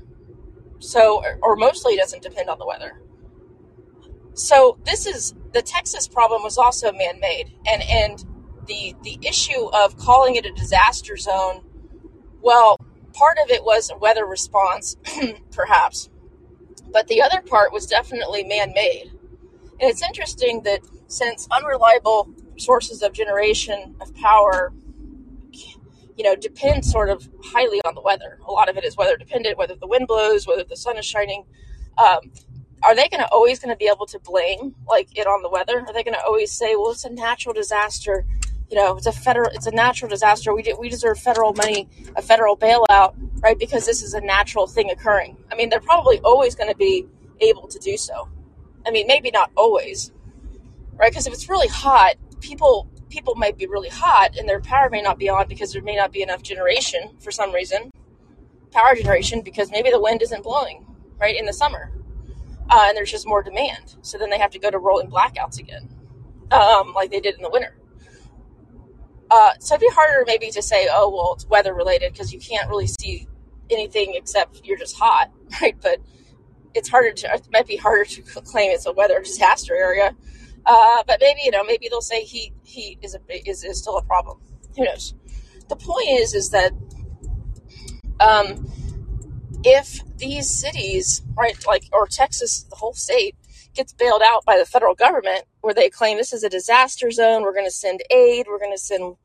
So, 0.80 1.24
or 1.42 1.56
mostly 1.56 1.96
doesn't 1.96 2.22
depend 2.22 2.50
on 2.50 2.60
the 2.60 2.66
weather. 2.66 3.00
So 4.38 4.78
this 4.86 5.08
is 5.08 5.34
the 5.52 5.64
Texas 5.64 6.08
problem 6.08 6.44
was 6.44 6.60
also 6.60 6.92
man-made, 6.92 7.54
and 7.66 7.82
and 7.82 8.24
the 8.68 8.96
the 9.02 9.18
issue 9.28 9.66
of 9.74 9.98
calling 9.98 10.36
it 10.36 10.46
a 10.46 10.52
disaster 10.52 11.18
zone. 11.18 11.64
Well, 12.42 12.78
part 13.14 13.40
of 13.44 13.50
it 13.50 13.64
was 13.64 13.90
a 13.90 13.98
weather 13.98 14.28
response, 14.28 14.96
perhaps, 15.52 16.10
but 16.94 17.08
the 17.08 17.20
other 17.20 17.42
part 17.42 17.74
was 17.74 17.88
definitely 17.88 18.44
man-made. 18.44 19.12
And 19.80 19.90
it's 19.90 20.04
interesting 20.04 20.62
that 20.64 20.82
since 21.08 21.48
unreliable 21.50 22.30
sources 22.58 23.02
of 23.02 23.14
generation 23.14 23.96
of 24.02 24.14
power 24.16 24.72
you 26.18 26.24
know, 26.24 26.36
depend 26.36 26.84
sort 26.84 27.10
of 27.10 27.30
highly 27.44 27.80
on 27.86 27.94
the 27.94 28.02
weather. 28.02 28.40
A 28.48 28.52
lot 28.52 28.70
of 28.70 28.76
it 28.76 28.84
is 28.84 28.98
weather 28.98 29.18
dependent, 29.18 29.58
whether 29.58 29.76
the 29.76 29.88
wind 29.88 30.08
blows, 30.08 30.48
whether 30.48 30.64
the 30.64 30.76
sun 30.76 30.98
is 30.98 31.06
shining. 31.06 31.46
Um, 31.98 32.32
are 32.84 32.96
they 32.96 33.08
going 33.10 33.22
to 33.22 33.28
always 33.32 33.60
going 33.60 33.74
to 33.74 33.78
be 33.78 33.90
able 33.92 34.06
to 34.08 34.20
blame 34.20 34.76
like 34.88 35.18
it 35.18 35.28
on 35.28 35.42
the 35.42 35.50
weather? 35.50 35.80
Are 35.80 35.94
they 35.94 36.04
going 36.04 36.14
to 36.14 36.24
always 36.24 36.52
say, 36.52 36.76
"Well, 36.76 36.92
it's 36.92 37.06
a 37.06 37.10
natural 37.10 37.54
disaster"? 37.54 38.26
You 38.70 38.78
know, 38.78 38.98
it's 38.98 39.06
a 39.06 39.12
federal, 39.12 39.50
it's 39.54 39.66
a 39.66 39.72
natural 39.72 40.10
disaster. 40.10 40.54
We 40.54 40.64
we 40.78 40.90
deserve 40.90 41.20
federal 41.20 41.54
money, 41.54 41.88
a 42.16 42.22
federal 42.22 42.58
bailout, 42.58 43.16
right? 43.42 43.58
Because 43.58 43.86
this 43.86 44.04
is 44.04 44.14
a 44.14 44.22
natural 44.22 44.68
thing 44.68 44.92
occurring. 44.92 45.38
I 45.52 45.56
mean, 45.56 45.70
they're 45.70 45.80
probably 45.80 46.20
always 46.20 46.56
going 46.56 46.70
to 46.70 46.76
be 46.76 47.08
able 47.40 47.68
to 47.68 47.80
do 47.80 47.98
so. 47.98 48.28
I 48.86 48.92
mean, 48.92 49.08
maybe 49.08 49.32
not 49.32 49.52
always, 49.56 50.12
right? 50.96 51.12
Because 51.12 51.28
if 51.28 51.34
it's 51.34 51.50
really 51.50 51.68
hot, 51.68 52.16
people 52.42 52.90
people 53.10 53.36
might 53.36 53.58
be 53.58 53.68
really 53.68 53.90
hot 53.90 54.36
and 54.38 54.48
their 54.48 54.60
power 54.60 54.90
may 54.90 55.02
not 55.02 55.18
be 55.18 55.30
on 55.30 55.48
because 55.48 55.72
there 55.72 55.82
may 55.82 55.96
not 55.96 56.12
be 56.12 56.22
enough 56.22 56.44
generation 56.44 57.16
for 57.20 57.32
some 57.32 57.54
reason, 57.54 57.90
power 58.72 58.96
generation 58.96 59.42
because 59.42 59.72
maybe 59.72 59.90
the 59.90 60.00
wind 60.00 60.22
isn't 60.22 60.44
blowing 60.44 60.86
right 61.20 61.36
in 61.36 61.46
the 61.46 61.54
summer, 61.54 61.92
uh, 62.70 62.86
and 62.88 62.98
there's 62.98 63.12
just 63.12 63.28
more 63.28 63.44
demand. 63.44 63.96
So 64.02 64.18
then 64.18 64.30
they 64.30 64.38
have 64.38 64.52
to 64.52 64.60
go 64.60 64.70
to 64.70 64.78
rolling 64.78 65.10
blackouts 65.10 65.60
again, 65.60 65.90
um, 66.52 66.94
like 66.94 67.12
they 67.12 67.20
did 67.20 67.36
in 67.36 67.42
the 67.42 67.50
winter. 67.50 67.76
Uh, 69.30 69.52
so 69.60 69.76
it'd 69.76 69.82
be 69.82 69.94
harder 69.94 70.24
maybe 70.26 70.50
to 70.52 70.62
say, 70.62 70.88
oh 70.90 71.10
well, 71.10 71.34
it's 71.34 71.46
weather 71.48 71.74
related 71.74 72.14
because 72.14 72.32
you 72.32 72.40
can't 72.40 72.70
really 72.70 72.88
see 72.88 73.28
anything 73.70 74.14
except 74.16 74.66
you're 74.66 74.78
just 74.78 74.98
hot, 74.98 75.32
right? 75.62 75.76
But 75.82 76.00
it's 76.74 76.90
harder 76.90 77.12
to 77.12 77.34
it 77.34 77.48
might 77.52 77.68
be 77.68 77.76
harder 77.76 78.06
to 78.06 78.22
claim 78.22 78.72
it's 78.72 78.86
a 78.86 78.92
weather 78.94 79.20
disaster 79.22 79.76
area 79.76 80.16
uh, 80.68 81.02
but 81.08 81.20
maybe 81.22 81.40
you 81.46 81.52
know, 81.52 81.64
maybe 81.64 81.88
they'll 81.90 82.02
say 82.02 82.24
heat 82.24 82.54
heat 82.64 83.00
is 83.02 83.16
a 83.16 83.50
is, 83.50 83.64
is 83.64 83.80
still 83.80 83.98
a 83.98 84.04
problem. 84.04 84.38
Who 84.76 84.84
knows? 84.84 85.14
The 85.70 85.78
point 85.78 86.10
is, 86.10 86.34
is 86.34 86.50
that 86.50 86.74
um, 88.20 88.70
if 89.64 90.02
these 90.18 90.50
cities, 90.50 91.22
right, 91.38 91.58
like 91.66 91.86
or 91.92 92.08
Texas, 92.08 92.64
the 92.64 92.76
whole 92.76 92.94
state 92.94 93.36
gets 93.74 93.94
bailed 93.94 94.22
out 94.24 94.44
by 94.46 94.58
the 94.58 94.66
federal 94.66 94.96
government, 94.96 95.44
where 95.62 95.74
they 95.74 95.90
claim 95.90 96.18
this 96.18 96.34
is 96.34 96.44
a 96.44 96.50
disaster 96.50 97.12
zone, 97.12 97.44
we're 97.44 97.54
going 97.54 97.66
to 97.66 97.72
send 97.72 98.02
aid, 98.10 98.48
we're 98.50 98.60
going 98.60 98.74
to 98.74 98.78
send 98.78 99.16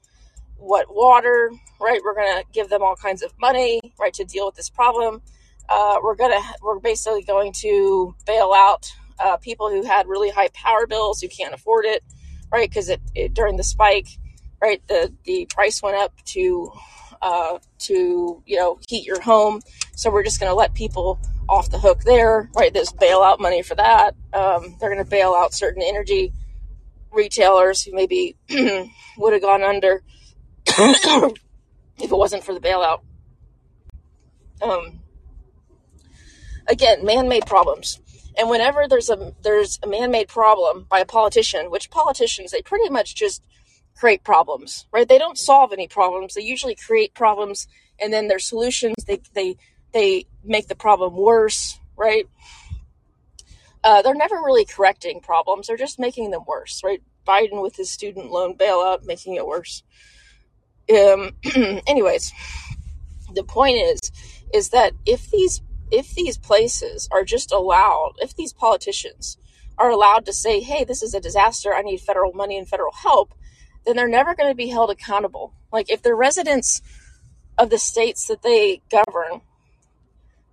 what 0.57 0.95
water, 0.95 1.51
right? 1.81 2.01
We're 2.05 2.15
going 2.15 2.41
to 2.41 2.45
give 2.53 2.69
them 2.69 2.83
all 2.83 2.97
kinds 2.97 3.23
of 3.23 3.33
money, 3.41 3.81
right, 3.99 4.13
to 4.15 4.25
deal 4.25 4.47
with 4.47 4.55
this 4.55 4.71
problem. 4.71 5.23
Uh, 5.69 5.97
we're 6.03 6.17
gonna 6.17 6.41
we're 6.63 6.81
basically 6.81 7.23
going 7.23 7.53
to 7.53 8.15
bail 8.27 8.53
out 8.55 8.93
uh, 9.19 9.37
people 9.39 9.71
who 9.71 9.83
had 9.85 10.07
really 10.07 10.29
high 10.31 10.49
power 10.53 10.87
bills 10.87 11.21
who 11.21 11.29
can't 11.29 11.55
afford 11.55 11.85
it, 11.85 12.03
right? 12.53 12.69
Because 12.69 12.89
it, 12.89 13.01
it, 13.15 13.35
during 13.35 13.57
the 13.57 13.63
spike, 13.63 14.09
right, 14.61 14.83
the 14.89 15.13
the 15.25 15.47
price 15.47 15.83
went 15.83 15.97
up 15.97 16.13
to 16.27 16.71
uh, 17.23 17.59
to 17.79 18.43
you 18.45 18.59
know 18.59 18.79
heat 18.89 19.07
your 19.07 19.21
home. 19.21 19.61
So 19.95 20.11
we're 20.11 20.23
just 20.23 20.41
going 20.41 20.51
to 20.51 20.55
let 20.55 20.75
people 20.75 21.21
off 21.49 21.71
the 21.71 21.79
hook 21.79 22.01
there, 22.01 22.51
right? 22.57 22.73
There's 22.73 22.93
bailout 22.93 23.41
money 23.41 23.63
for 23.63 23.75
that. 23.75 24.15
Um, 24.33 24.77
they're 24.81 24.93
going 24.93 25.05
to 25.05 25.11
bail 25.11 25.35
out 25.35 25.53
certain 25.53 25.83
energy 25.83 26.33
retailers 27.11 27.83
who 27.83 27.93
maybe 27.93 28.37
would 29.19 29.33
have 29.33 29.43
gone 29.43 29.63
under 29.63 30.03
if 30.67 31.35
it 31.99 32.11
wasn't 32.11 32.43
for 32.43 32.55
the 32.55 32.61
bailout. 32.61 33.01
Um, 34.63 35.01
again, 36.67 37.05
man-made 37.05 37.47
problems. 37.47 38.01
And 38.39 38.49
whenever 38.49 38.89
there's 38.89 39.11
a 39.11 39.35
there's 39.43 39.79
a 39.83 39.87
man-made 39.87 40.29
problem 40.29 40.87
by 40.89 41.01
a 41.01 41.05
politician, 41.05 41.71
which 41.71 41.91
politicians 41.91 42.51
they 42.51 42.63
pretty 42.63 42.89
much 42.89 43.15
just 43.15 43.43
create 43.95 44.25
problems, 44.25 44.87
right? 44.91 45.07
They 45.07 45.19
don't 45.19 45.37
solve 45.37 45.73
any 45.73 45.87
problems. 45.87 46.33
They 46.33 46.41
usually 46.41 46.75
create 46.75 47.13
problems 47.13 47.69
and 48.01 48.13
then 48.13 48.29
their 48.29 48.39
solutions 48.39 48.97
they 49.07 49.21
they 49.35 49.57
they 49.93 50.27
make 50.45 50.69
the 50.69 50.75
problem 50.75 51.17
worse, 51.17 51.79
right? 51.97 52.27
Uh, 53.85 54.03
they're 54.03 54.15
never 54.15 54.37
really 54.37 54.65
correcting 54.65 55.21
problems. 55.21 55.67
They're 55.67 55.77
just 55.77 55.99
making 55.99 56.31
them 56.31 56.43
worse, 56.47 56.83
right? 56.85 57.03
Biden 57.27 57.63
with 57.63 57.77
his 57.77 57.91
student 57.91 58.31
loan 58.31 58.57
bailout 58.57 59.05
making 59.05 59.35
it 59.35 59.47
worse. 59.47 59.83
Um, 60.91 61.33
anyways, 61.87 62.33
the 63.35 63.45
point 63.45 63.77
is, 63.77 64.01
is 64.53 64.71
that 64.71 64.93
if 65.07 65.31
these 65.31 65.63
if 65.91 66.15
these 66.15 66.39
places 66.39 67.07
are 67.13 67.23
just 67.23 67.53
allowed, 67.53 68.15
if 68.19 68.35
these 68.35 68.53
politicians 68.53 69.37
are 69.77 69.91
allowed 69.91 70.25
to 70.25 70.33
say, 70.33 70.61
hey, 70.61 70.85
this 70.85 71.03
is 71.03 71.15
a 71.15 71.21
disaster, 71.21 71.75
I 71.75 71.83
need 71.83 72.01
federal 72.01 72.33
money 72.33 72.57
and 72.57 72.67
federal 72.67 72.93
help, 72.93 73.35
then 73.85 73.97
they're 73.97 74.09
never 74.09 74.35
going 74.35 74.51
to 74.51 74.55
be 74.55 74.69
held 74.69 74.91
accountable. 74.91 75.53
Like 75.71 75.91
if 75.91 76.03
the 76.03 76.15
residents 76.15 76.81
of 77.59 77.69
the 77.69 77.79
states 77.79 78.27
that 78.29 78.43
they 78.43 78.81
govern 78.91 79.43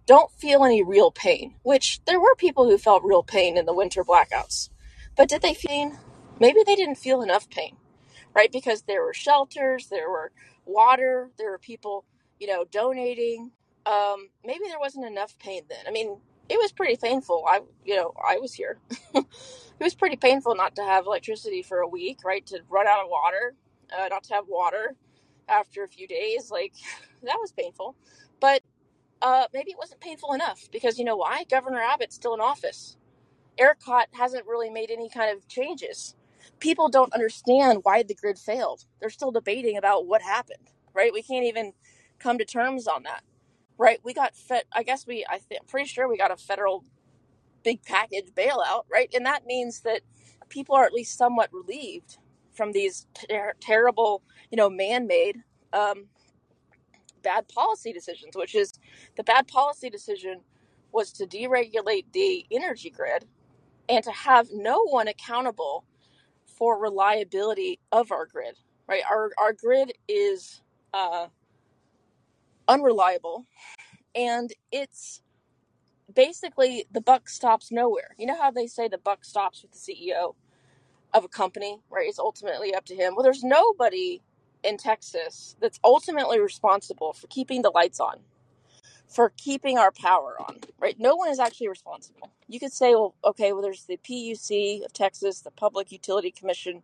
don't 0.09 0.31
feel 0.31 0.65
any 0.65 0.81
real 0.81 1.11
pain, 1.11 1.53
which 1.61 2.01
there 2.07 2.19
were 2.19 2.33
people 2.33 2.65
who 2.65 2.79
felt 2.79 3.03
real 3.03 3.21
pain 3.21 3.55
in 3.55 3.67
the 3.67 3.73
winter 3.75 4.03
blackouts, 4.03 4.71
but 5.15 5.29
did 5.29 5.43
they 5.43 5.53
feel? 5.53 5.99
Maybe 6.39 6.61
they 6.65 6.75
didn't 6.75 6.95
feel 6.95 7.21
enough 7.21 7.47
pain, 7.47 7.77
right? 8.33 8.51
Because 8.51 8.81
there 8.81 9.03
were 9.03 9.13
shelters, 9.13 9.85
there 9.89 10.09
were 10.09 10.31
water, 10.65 11.29
there 11.37 11.51
were 11.51 11.59
people, 11.59 12.05
you 12.39 12.47
know, 12.47 12.65
donating, 12.71 13.51
um, 13.85 14.29
maybe 14.43 14.63
there 14.67 14.79
wasn't 14.79 15.05
enough 15.05 15.37
pain 15.37 15.61
then. 15.69 15.85
I 15.87 15.91
mean, 15.91 16.17
it 16.49 16.57
was 16.57 16.71
pretty 16.71 16.95
painful. 16.95 17.45
I, 17.47 17.59
you 17.85 17.95
know, 17.95 18.11
I 18.27 18.39
was 18.39 18.55
here. 18.55 18.79
it 19.13 19.25
was 19.79 19.93
pretty 19.93 20.15
painful 20.15 20.55
not 20.55 20.75
to 20.77 20.83
have 20.83 21.05
electricity 21.05 21.61
for 21.61 21.81
a 21.81 21.87
week, 21.87 22.21
right? 22.25 22.43
To 22.47 22.61
run 22.67 22.87
out 22.87 23.03
of 23.03 23.11
water, 23.11 23.53
uh, 23.95 24.07
not 24.07 24.23
to 24.23 24.33
have 24.33 24.45
water 24.47 24.95
after 25.47 25.83
a 25.83 25.87
few 25.87 26.07
days. 26.07 26.49
Like, 26.49 26.73
that 27.23 27.37
was 27.39 27.51
painful. 27.51 27.95
But 28.39 28.63
uh, 29.21 29.45
maybe 29.53 29.71
it 29.71 29.77
wasn't 29.79 30.01
painful 30.01 30.33
enough 30.33 30.69
because 30.71 30.99
you 30.99 31.05
know 31.05 31.17
why? 31.17 31.45
Governor 31.49 31.81
Abbott's 31.81 32.15
still 32.15 32.35
in 32.35 32.41
office. 32.41 32.97
ERCOT 33.59 34.05
hasn't 34.13 34.47
really 34.47 34.69
made 34.69 34.91
any 34.91 35.09
kind 35.09 35.35
of 35.35 35.47
changes. 35.47 36.15
People 36.59 36.89
don't 36.89 37.13
understand 37.13 37.81
why 37.83 38.03
the 38.03 38.15
grid 38.15 38.39
failed. 38.39 38.85
They're 38.99 39.09
still 39.09 39.31
debating 39.31 39.77
about 39.77 40.07
what 40.07 40.21
happened, 40.23 40.69
right? 40.93 41.13
We 41.13 41.23
can't 41.23 41.45
even 41.45 41.73
come 42.19 42.37
to 42.39 42.45
terms 42.45 42.87
on 42.87 43.03
that 43.03 43.21
right? 43.79 43.99
We 44.05 44.15
got 44.15 44.35
fed. 44.37 44.65
I 44.73 44.83
guess 44.83 45.07
we. 45.07 45.25
I 45.29 45.39
think 45.39 45.67
pretty 45.67 45.89
sure 45.89 46.09
we 46.09 46.17
got 46.17 46.31
a 46.31 46.37
federal 46.37 46.85
big 47.63 47.83
package 47.83 48.31
bailout, 48.35 48.83
right? 48.91 49.09
And 49.15 49.25
that 49.25 49.45
means 49.45 49.81
that 49.81 50.01
people 50.49 50.75
are 50.75 50.85
at 50.85 50.93
least 50.93 51.17
somewhat 51.17 51.51
relieved 51.53 52.17
from 52.53 52.73
these 52.73 53.07
ter- 53.13 53.55
terrible, 53.61 54.23
you 54.51 54.57
know, 54.57 54.69
man-made 54.69 55.37
um, 55.73 56.07
bad 57.19 57.47
policy 57.49 57.93
decisions. 57.93 58.35
Which 58.35 58.55
is 58.55 58.73
the 59.17 59.23
bad 59.23 59.47
policy 59.47 59.89
decision 59.89 60.41
was 60.91 61.11
to 61.13 61.25
deregulate 61.27 62.05
the 62.13 62.45
energy 62.51 62.89
grid 62.91 63.25
and 63.89 64.03
to 64.03 64.11
have 64.11 64.49
no 64.53 64.83
one 64.85 65.07
accountable 65.07 65.85
for 66.45 66.79
reliability 66.79 67.79
of 67.91 68.11
our 68.11 68.25
grid. 68.25 68.57
Right, 68.87 69.03
our 69.09 69.31
our 69.37 69.53
grid 69.53 69.93
is 70.07 70.61
uh, 70.93 71.27
unreliable 72.67 73.45
and 74.15 74.51
it's 74.71 75.21
basically 76.13 76.85
the 76.91 77.01
buck 77.01 77.29
stops 77.29 77.71
nowhere. 77.71 78.15
You 78.17 78.27
know 78.27 78.37
how 78.41 78.51
they 78.51 78.67
say 78.67 78.87
the 78.87 78.97
buck 78.97 79.25
stops 79.25 79.61
with 79.63 79.71
the 79.71 79.79
CEO 79.79 80.35
of 81.13 81.23
a 81.23 81.27
company, 81.29 81.79
right? 81.89 82.07
It's 82.07 82.19
ultimately 82.19 82.73
up 82.75 82.85
to 82.85 82.95
him. 82.95 83.15
Well, 83.15 83.23
there's 83.23 83.43
nobody 83.43 84.21
in 84.63 84.77
Texas 84.77 85.55
that's 85.59 85.79
ultimately 85.83 86.39
responsible 86.39 87.13
for 87.13 87.27
keeping 87.27 87.61
the 87.61 87.71
lights 87.71 87.99
on, 87.99 88.19
for 89.07 89.31
keeping 89.37 89.77
our 89.77 89.91
power 89.91 90.35
on, 90.39 90.59
right? 90.79 90.99
No 90.99 91.15
one 91.15 91.29
is 91.29 91.39
actually 91.39 91.69
responsible. 91.69 92.29
You 92.47 92.59
could 92.59 92.73
say, 92.73 92.91
well, 92.91 93.15
okay, 93.23 93.53
well, 93.53 93.61
there's 93.61 93.85
the 93.85 93.97
PUC 93.97 94.83
of 94.85 94.93
Texas, 94.93 95.41
the 95.41 95.51
Public 95.51 95.91
Utility 95.91 96.31
Commission, 96.31 96.83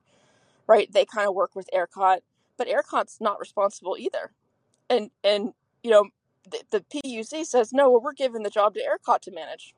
right? 0.68 0.92
They 0.92 1.06
kind 1.06 1.28
of 1.28 1.36
work 1.36 1.56
with 1.56 1.70
ERCOT, 1.74 2.20
but 2.58 2.68
ERCOT's 2.68 3.20
not 3.20 3.40
responsible 3.40 3.98
either. 3.98 4.32
And 4.90 5.10
and 5.24 5.54
you 5.84 5.92
know, 5.92 6.10
the, 6.50 6.62
the 6.72 6.82
PUC 6.82 7.46
says, 7.46 7.74
no, 7.74 7.92
well, 7.92 8.02
we're 8.02 8.14
giving 8.14 8.44
the 8.44 8.50
job 8.50 8.74
to 8.76 8.82
ERCOT 8.82 9.22
to 9.22 9.32
manage. 9.32 9.76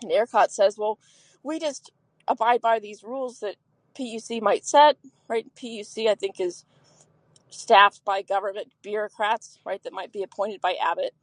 And 0.00 0.10
ERCOT 0.10 0.50
says, 0.50 0.78
well, 0.78 0.98
we 1.42 1.58
just 1.58 1.90
abide 2.28 2.60
by 2.60 2.78
these 2.78 3.02
rules 3.02 3.40
that 3.40 3.56
PUC 3.98 4.40
might 4.40 4.64
set, 4.64 4.96
right? 5.28 5.46
PUC, 5.56 6.08
I 6.08 6.14
think, 6.14 6.40
is 6.40 6.64
staffed 7.52 8.04
by 8.04 8.22
government 8.22 8.72
bureaucrats, 8.82 9.58
right, 9.64 9.82
that 9.82 9.92
might 9.92 10.12
be 10.12 10.22
appointed 10.22 10.60
by 10.60 10.74
Abbott. 10.74 11.14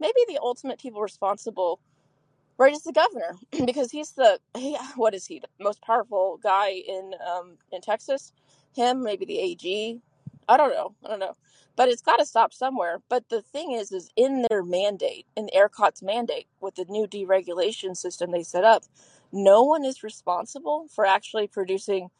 Maybe 0.00 0.20
the 0.28 0.38
ultimate 0.40 0.80
people 0.80 1.00
responsible, 1.00 1.80
right, 2.58 2.72
is 2.72 2.82
the 2.82 2.92
governor, 2.92 3.36
because 3.66 3.90
he's 3.90 4.12
the, 4.12 4.38
he, 4.56 4.76
what 4.96 5.14
is 5.14 5.26
he, 5.26 5.40
the 5.40 5.48
most 5.60 5.80
powerful 5.82 6.38
guy 6.42 6.70
in 6.70 7.12
um, 7.26 7.58
in 7.72 7.80
Texas? 7.80 8.32
Him, 8.74 9.02
maybe 9.02 9.26
the 9.26 9.38
AG. 9.38 10.00
I 10.48 10.56
don't 10.56 10.70
know. 10.70 10.94
I 11.04 11.08
don't 11.08 11.20
know 11.20 11.34
but 11.76 11.88
it's 11.88 12.02
got 12.02 12.16
to 12.16 12.26
stop 12.26 12.52
somewhere. 12.52 12.98
But 13.08 13.28
the 13.28 13.42
thing 13.42 13.72
is, 13.72 13.92
is 13.92 14.10
in 14.16 14.44
their 14.48 14.62
mandate, 14.62 15.26
in 15.36 15.48
ERCOT's 15.54 16.02
mandate, 16.02 16.46
with 16.60 16.74
the 16.74 16.86
new 16.88 17.06
deregulation 17.06 17.96
system 17.96 18.30
they 18.30 18.42
set 18.42 18.64
up, 18.64 18.84
no 19.32 19.62
one 19.62 19.84
is 19.84 20.02
responsible 20.02 20.86
for 20.94 21.06
actually 21.06 21.46
producing 21.46 22.10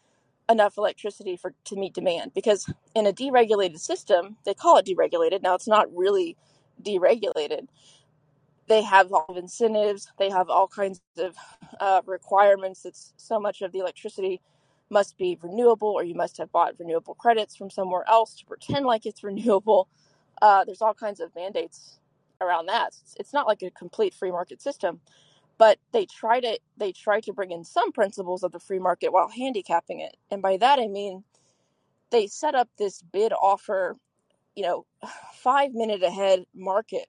enough 0.53 0.79
electricity 0.79 1.37
for 1.37 1.55
to 1.65 1.77
meet 1.77 1.95
demand 1.95 2.33
because 2.35 2.73
in 2.95 3.07
a 3.07 3.13
deregulated 3.13 3.81
system 3.81 4.37
they 4.47 4.55
call 4.55 4.79
it 4.79 4.87
deregulated. 4.87 5.43
Now 5.43 5.55
it's 5.57 5.69
not 5.69 5.89
really 5.97 6.37
deregulated. 6.83 7.69
They 8.69 8.83
have 8.83 9.13
all 9.13 9.27
of 9.29 9.37
incentives. 9.37 10.09
They 10.19 10.31
have 10.31 10.51
all 10.51 10.69
kinds 10.69 11.01
of 11.19 11.37
uh, 11.81 12.03
requirements. 12.07 12.85
It's 12.85 13.13
so 13.17 13.41
much 13.41 13.63
of 13.63 13.73
the 13.73 13.81
electricity 13.81 14.41
must 14.91 15.19
be 15.19 15.39
renewable 15.43 15.89
or 15.89 16.05
you 16.05 16.15
must 16.15 16.39
have 16.39 16.53
bought 16.53 16.75
renewable 16.79 17.15
credits 17.15 17.57
from 17.57 17.71
somewhere 17.71 18.05
else 18.09 18.35
to 18.37 18.47
pretend 18.47 18.87
like 18.87 19.07
it's 19.07 19.25
renewable. 19.25 19.89
Uh, 20.43 20.65
there's 20.65 20.83
all 20.83 20.95
kinds 20.95 21.21
of 21.21 21.35
mandates 21.35 21.99
around 22.41 22.67
that. 22.67 22.89
It's, 22.89 23.17
it's 23.19 23.33
not 23.33 23.47
like 23.49 23.63
a 23.63 23.71
complete 23.71 24.15
free 24.15 24.31
market 24.31 24.63
system 24.63 25.01
but 25.59 25.79
they 25.93 26.07
try 26.07 26.41
to 26.41 26.59
they 26.77 26.93
try 26.93 27.21
to 27.21 27.33
bring 27.33 27.51
in 27.53 27.65
some 27.65 27.93
principles 27.93 28.43
of 28.43 28.53
the 28.53 28.61
free 28.61 28.79
market 28.81 29.13
while 29.13 29.29
handicapping 29.29 30.01
it. 30.01 30.17
And 30.31 30.43
by 30.43 30.57
that 30.59 30.79
i 30.81 30.89
mean 30.89 31.25
they 32.13 32.29
set 32.29 32.57
up 32.57 32.71
this 32.79 33.03
bid 33.03 33.33
offer 33.35 33.97
you 34.57 34.65
know 34.65 34.87
five 35.35 35.73
minute 35.75 36.05
ahead 36.05 36.45
market 36.55 37.07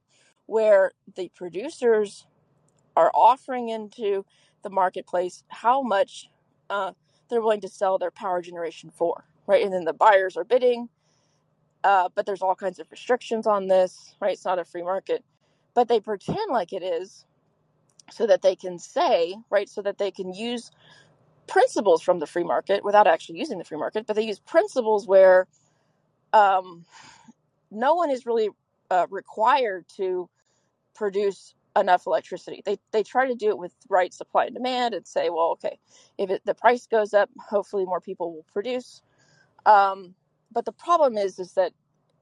where 0.47 0.91
the 1.15 1.31
producers 1.35 2.27
are 2.95 3.11
offering 3.15 3.69
into 3.69 4.25
the 4.63 4.69
marketplace 4.71 5.43
how 5.49 5.81
much 5.83 6.29
uh, 6.69 6.91
they're 7.29 7.41
willing 7.41 7.61
to 7.61 7.69
sell 7.69 7.97
their 7.97 8.11
power 8.11 8.41
generation 8.41 8.91
for 8.91 9.25
right? 9.47 9.63
And 9.63 9.73
then 9.73 9.85
the 9.85 9.93
buyers 9.93 10.37
are 10.37 10.45
bidding 10.45 10.89
uh, 11.83 12.09
but 12.15 12.25
there's 12.25 12.41
all 12.43 12.55
kinds 12.55 12.79
of 12.79 12.91
restrictions 12.91 13.47
on 13.47 13.67
this 13.67 14.15
right? 14.21 14.33
It's 14.33 14.45
not 14.45 14.59
a 14.59 14.65
free 14.65 14.83
market 14.83 15.23
but 15.75 15.87
they 15.87 15.99
pretend 15.99 16.51
like 16.51 16.73
it 16.73 16.83
is 16.83 17.25
so 18.11 18.27
that 18.27 18.41
they 18.41 18.55
can 18.55 18.79
say, 18.79 19.35
right, 19.49 19.69
so 19.69 19.81
that 19.81 19.97
they 19.97 20.11
can 20.11 20.33
use 20.33 20.71
principles 21.47 22.01
from 22.01 22.19
the 22.19 22.27
free 22.27 22.43
market 22.43 22.83
without 22.83 23.07
actually 23.07 23.39
using 23.39 23.57
the 23.57 23.65
free 23.65 23.77
market, 23.77 24.05
but 24.07 24.15
they 24.15 24.23
use 24.23 24.39
principles 24.39 25.07
where 25.07 25.47
um, 26.33 26.85
no 27.71 27.95
one 27.95 28.09
is 28.09 28.25
really 28.25 28.49
uh, 28.91 29.07
required 29.09 29.85
to 29.97 30.29
produce 30.95 31.55
enough 31.75 32.05
electricity. 32.05 32.61
They 32.65 32.77
they 32.91 33.03
try 33.03 33.27
to 33.27 33.35
do 33.35 33.49
it 33.49 33.57
with 33.57 33.73
right 33.89 34.13
supply 34.13 34.45
and 34.45 34.55
demand 34.55 34.93
and 34.93 35.07
say, 35.07 35.29
well, 35.29 35.51
okay, 35.53 35.79
if 36.17 36.29
it, 36.29 36.41
the 36.45 36.53
price 36.53 36.87
goes 36.87 37.13
up, 37.13 37.29
hopefully 37.39 37.85
more 37.85 38.01
people 38.01 38.33
will 38.33 38.45
produce. 38.53 39.01
Um, 39.65 40.15
but 40.51 40.65
the 40.65 40.71
problem 40.71 41.17
is 41.17 41.39
is 41.39 41.53
that 41.53 41.73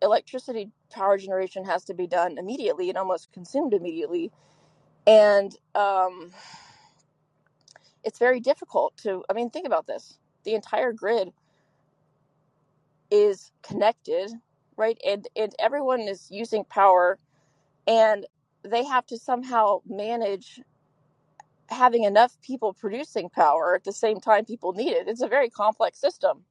electricity 0.02 0.70
power 0.92 1.18
generation 1.18 1.66
has 1.66 1.84
to 1.86 1.94
be 1.94 2.08
done 2.08 2.38
immediately 2.38 2.90
and 2.90 2.98
almost 2.98 3.32
consumed 3.34 3.74
immediately 3.74 4.32
and 5.08 5.55
um, 5.75 6.31
it's 8.03 8.20
very 8.20 8.39
difficult 8.41 8.98
to 8.98 9.24
i 9.29 9.34
mean 9.34 9.50
think 9.51 9.67
about 9.67 9.88
this. 9.88 10.20
The 10.46 10.55
entire 10.55 10.93
grid 10.93 11.31
is 13.12 13.51
connected 13.63 14.31
right? 14.77 14.98
And 15.08 15.27
and 15.36 15.53
everyone 15.60 16.01
is 16.01 16.27
using 16.31 16.63
power 16.65 17.20
and 17.88 18.25
they 18.63 18.84
have 18.86 19.05
to 19.08 19.17
somehow 19.17 19.81
manage 19.88 20.62
having 21.70 22.03
enough 22.05 22.38
people 22.41 22.74
producing 22.74 23.29
power 23.29 23.75
at 23.75 23.84
the 23.86 23.93
same 23.93 24.20
time 24.22 24.46
people 24.46 24.74
need 24.74 24.91
it. 24.93 25.08
It's 25.08 25.22
a 25.22 25.27
very 25.27 25.50
complex 25.50 26.00
system. 26.00 26.46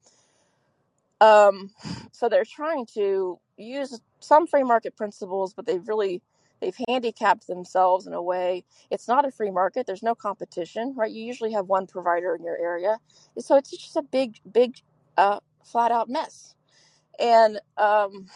Um, 1.21 1.71
so 2.13 2.29
they're 2.29 2.45
trying 2.45 2.87
to 2.95 3.39
use 3.57 4.01
some 4.19 4.47
free 4.47 4.63
market 4.63 4.97
principles 4.97 5.53
but 5.53 5.65
they've 5.65 5.87
really 5.87 6.21
they've 6.61 6.77
handicapped 6.87 7.47
themselves 7.47 8.07
in 8.07 8.13
a 8.13 8.21
way 8.21 8.63
it's 8.91 9.07
not 9.07 9.25
a 9.25 9.31
free 9.31 9.51
market 9.51 9.87
there's 9.87 10.03
no 10.03 10.15
competition 10.15 10.93
right? 10.95 11.11
You 11.11 11.23
usually 11.23 11.53
have 11.53 11.67
one 11.67 11.87
provider 11.87 12.35
in 12.35 12.43
your 12.43 12.57
area 12.57 12.97
so 13.39 13.55
it's 13.57 13.71
just 13.71 13.95
a 13.97 14.03
big 14.03 14.37
big 14.51 14.77
uh, 15.17 15.39
flat 15.63 15.91
out 15.91 16.09
mess. 16.09 16.55
And 17.19 17.59
um, 17.77 18.27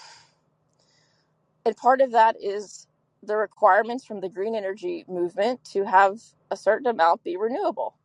and 1.66 1.76
part 1.78 2.02
of 2.02 2.12
that 2.12 2.36
is 2.42 2.88
the 3.24 3.38
requirements 3.38 4.06
from 4.06 4.22
the 4.22 4.30
green 4.30 4.56
energy 4.56 5.06
movement 5.08 5.64
to 5.74 5.84
have 5.86 6.20
a 6.52 6.58
certain 6.58 6.88
amount 6.88 7.24
be 7.24 7.38
renewable. 7.38 7.98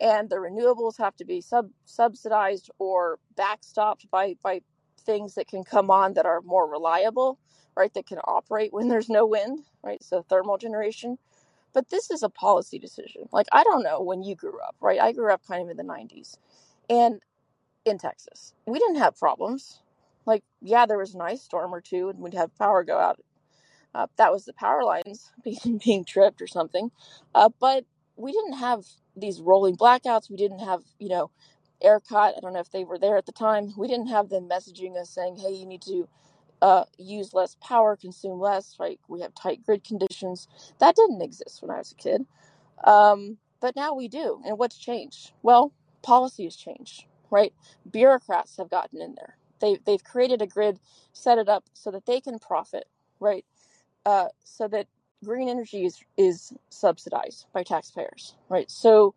And 0.00 0.30
the 0.30 0.36
renewables 0.36 0.98
have 0.98 1.16
to 1.16 1.24
be 1.24 1.40
sub 1.40 1.70
subsidized 1.84 2.70
or 2.78 3.18
backstopped 3.36 4.10
by 4.10 4.36
by 4.42 4.60
things 5.00 5.34
that 5.34 5.48
can 5.48 5.64
come 5.64 5.90
on 5.90 6.14
that 6.14 6.26
are 6.26 6.40
more 6.42 6.68
reliable 6.70 7.38
right, 7.76 7.92
that 7.94 8.06
can 8.06 8.18
operate 8.18 8.72
when 8.72 8.88
there's 8.88 9.08
no 9.08 9.26
wind, 9.26 9.60
right? 9.82 10.02
So 10.02 10.22
thermal 10.22 10.58
generation. 10.58 11.18
But 11.72 11.90
this 11.90 12.10
is 12.10 12.22
a 12.22 12.28
policy 12.28 12.78
decision. 12.78 13.28
Like, 13.32 13.46
I 13.52 13.64
don't 13.64 13.82
know 13.82 14.00
when 14.00 14.22
you 14.22 14.36
grew 14.36 14.60
up, 14.60 14.76
right? 14.80 15.00
I 15.00 15.12
grew 15.12 15.32
up 15.32 15.42
kind 15.46 15.62
of 15.62 15.70
in 15.70 15.76
the 15.76 15.82
90s 15.92 16.36
and 16.88 17.20
in 17.84 17.98
Texas. 17.98 18.54
We 18.66 18.78
didn't 18.78 18.96
have 18.96 19.18
problems. 19.18 19.80
Like, 20.26 20.44
yeah, 20.62 20.86
there 20.86 20.98
was 20.98 21.14
an 21.14 21.20
ice 21.20 21.42
storm 21.42 21.74
or 21.74 21.80
two 21.80 22.08
and 22.08 22.20
we'd 22.20 22.34
have 22.34 22.56
power 22.58 22.84
go 22.84 22.98
out. 22.98 23.20
Uh, 23.94 24.06
that 24.16 24.32
was 24.32 24.44
the 24.44 24.52
power 24.54 24.84
lines 24.84 25.32
being, 25.44 25.80
being 25.84 26.04
tripped 26.04 26.40
or 26.42 26.46
something. 26.46 26.90
Uh, 27.34 27.50
but 27.60 27.84
we 28.16 28.32
didn't 28.32 28.54
have 28.58 28.84
these 29.16 29.40
rolling 29.40 29.76
blackouts. 29.76 30.30
We 30.30 30.36
didn't 30.36 30.60
have, 30.60 30.82
you 30.98 31.08
know, 31.08 31.30
ERCOT. 31.84 32.36
I 32.36 32.40
don't 32.40 32.52
know 32.52 32.60
if 32.60 32.70
they 32.70 32.84
were 32.84 32.98
there 32.98 33.16
at 33.16 33.26
the 33.26 33.32
time. 33.32 33.74
We 33.76 33.88
didn't 33.88 34.08
have 34.08 34.28
them 34.28 34.48
messaging 34.48 34.96
us 34.96 35.10
saying, 35.10 35.36
hey, 35.36 35.52
you 35.52 35.66
need 35.66 35.82
to 35.82 36.08
uh, 36.64 36.84
use 36.98 37.34
less 37.34 37.56
power, 37.60 37.96
consume 37.96 38.40
less, 38.40 38.76
right? 38.80 38.98
We 39.08 39.20
have 39.20 39.34
tight 39.34 39.64
grid 39.66 39.84
conditions. 39.84 40.48
That 40.80 40.96
didn't 40.96 41.22
exist 41.22 41.62
when 41.62 41.70
I 41.70 41.78
was 41.78 41.92
a 41.92 41.96
kid. 41.96 42.26
Um, 42.84 43.38
but 43.60 43.76
now 43.76 43.94
we 43.94 44.08
do. 44.08 44.40
And 44.46 44.58
what's 44.58 44.78
changed? 44.78 45.32
Well, 45.42 45.72
policy 46.02 46.44
has 46.44 46.56
changed, 46.56 47.04
right? 47.30 47.52
Bureaucrats 47.90 48.56
have 48.58 48.70
gotten 48.70 49.02
in 49.02 49.14
there. 49.16 49.36
They, 49.60 49.78
they've 49.86 50.02
created 50.04 50.42
a 50.42 50.48
grid, 50.48 50.80
set 51.12 51.38
it 51.38 51.48
up 51.50 51.64
so 51.74 51.90
that 51.92 52.06
they 52.06 52.20
can 52.20 52.38
profit, 52.38 52.86
right? 53.20 53.44
Uh, 54.06 54.28
so 54.44 54.68
that 54.68 54.86
green 55.24 55.50
energy 55.50 55.84
is, 55.84 56.00
is 56.16 56.52
subsidized 56.70 57.46
by 57.52 57.62
taxpayers, 57.62 58.36
right? 58.48 58.70
So 58.70 59.14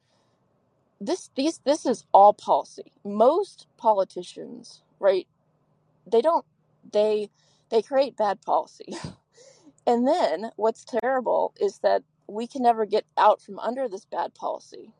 this 1.00 1.30
these 1.36 1.60
this 1.66 1.86
is 1.86 2.06
all 2.14 2.34
policy. 2.34 2.92
Most 3.06 3.68
politicians, 3.78 4.82
right? 5.00 5.28
They 6.12 6.22
don't 6.22 6.46
they 6.94 7.30
they 7.70 7.82
create 7.82 8.18
bad 8.18 8.42
policy. 8.42 8.96
and 9.88 10.08
then 10.08 10.52
what's 10.56 10.86
terrible 10.86 11.54
is 11.60 11.80
that 11.80 12.04
we 12.28 12.48
can 12.48 12.64
never 12.64 12.86
get 12.86 13.06
out 13.18 13.42
from 13.42 13.60
under 13.60 13.88
this 13.90 14.06
bad 14.06 14.34
policy 14.36 14.94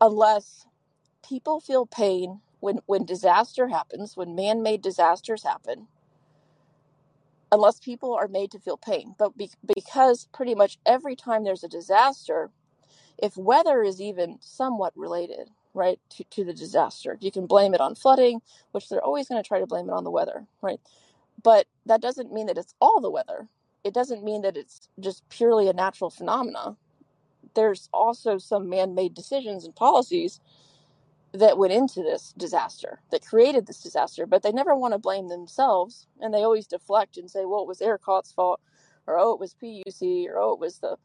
unless 0.00 0.66
people 1.26 1.60
feel 1.60 1.86
pain 1.86 2.40
when 2.60 2.80
when 2.86 3.04
disaster 3.04 3.68
happens, 3.68 4.16
when 4.16 4.34
man-made 4.34 4.82
disasters 4.82 5.42
happen. 5.44 5.88
Unless 7.52 7.80
people 7.80 8.14
are 8.14 8.28
made 8.28 8.50
to 8.52 8.58
feel 8.58 8.76
pain, 8.76 9.14
but 9.18 9.36
be, 9.36 9.50
because 9.76 10.28
pretty 10.34 10.54
much 10.54 10.78
every 10.86 11.16
time 11.16 11.44
there's 11.44 11.64
a 11.64 11.68
disaster, 11.68 12.50
if 13.18 13.36
weather 13.36 13.82
is 13.82 14.00
even 14.00 14.38
somewhat 14.40 14.92
related, 14.96 15.50
right, 15.76 16.00
to, 16.10 16.24
to 16.24 16.44
the 16.44 16.54
disaster. 16.54 17.18
You 17.20 17.30
can 17.30 17.46
blame 17.46 17.74
it 17.74 17.80
on 17.80 17.94
flooding, 17.94 18.40
which 18.72 18.88
they're 18.88 19.04
always 19.04 19.28
going 19.28 19.42
to 19.42 19.46
try 19.46 19.60
to 19.60 19.66
blame 19.66 19.88
it 19.88 19.92
on 19.92 20.04
the 20.04 20.10
weather, 20.10 20.46
right? 20.62 20.80
But 21.42 21.66
that 21.84 22.00
doesn't 22.00 22.32
mean 22.32 22.46
that 22.46 22.58
it's 22.58 22.74
all 22.80 23.00
the 23.00 23.10
weather. 23.10 23.48
It 23.84 23.94
doesn't 23.94 24.24
mean 24.24 24.42
that 24.42 24.56
it's 24.56 24.88
just 24.98 25.28
purely 25.28 25.68
a 25.68 25.72
natural 25.72 26.10
phenomena. 26.10 26.76
There's 27.54 27.88
also 27.92 28.38
some 28.38 28.68
man 28.68 28.94
made 28.94 29.14
decisions 29.14 29.64
and 29.64 29.76
policies 29.76 30.40
that 31.32 31.58
went 31.58 31.72
into 31.72 32.02
this 32.02 32.32
disaster, 32.38 33.00
that 33.10 33.26
created 33.26 33.66
this 33.66 33.82
disaster, 33.82 34.26
but 34.26 34.42
they 34.42 34.52
never 34.52 34.74
want 34.74 34.94
to 34.94 34.98
blame 34.98 35.28
themselves. 35.28 36.06
And 36.20 36.32
they 36.32 36.42
always 36.42 36.66
deflect 36.66 37.18
and 37.18 37.30
say, 37.30 37.44
well, 37.44 37.62
it 37.62 37.68
was 37.68 37.80
ERCOT's 37.80 38.32
fault, 38.32 38.60
or 39.06 39.18
oh, 39.18 39.34
it 39.34 39.40
was 39.40 39.54
PUC, 39.62 40.26
or 40.28 40.38
oh, 40.38 40.54
it 40.54 40.60
was 40.60 40.78
the 40.78 40.96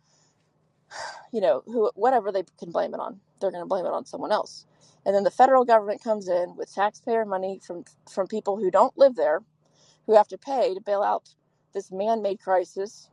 you 1.34 1.42
know, 1.42 1.64
who 1.66 1.92
whatever 1.96 2.32
they 2.32 2.44
can 2.60 2.72
blame 2.72 2.94
it 2.94 3.00
on, 3.00 3.20
they're 3.40 3.52
going 3.52 3.64
to 3.64 3.68
blame 3.68 3.86
it 3.86 3.94
on 3.94 4.06
someone 4.06 4.32
else. 4.32 4.66
And 5.06 5.16
then 5.16 5.24
the 5.24 5.32
federal 5.32 5.66
government 5.66 6.04
comes 6.04 6.28
in 6.28 6.56
with 6.58 6.74
taxpayer 6.74 7.26
money 7.26 7.60
from 7.66 7.86
from 8.12 8.28
people 8.28 8.58
who 8.58 8.72
don't 8.72 8.98
live 8.98 9.16
there, 9.16 9.42
who 10.08 10.16
have 10.16 10.28
to 10.30 10.38
pay 10.38 10.74
to 10.76 10.82
bail 10.82 11.04
out 11.04 11.30
this 11.74 11.92
man-made 11.92 12.40
crisis. 12.42 13.10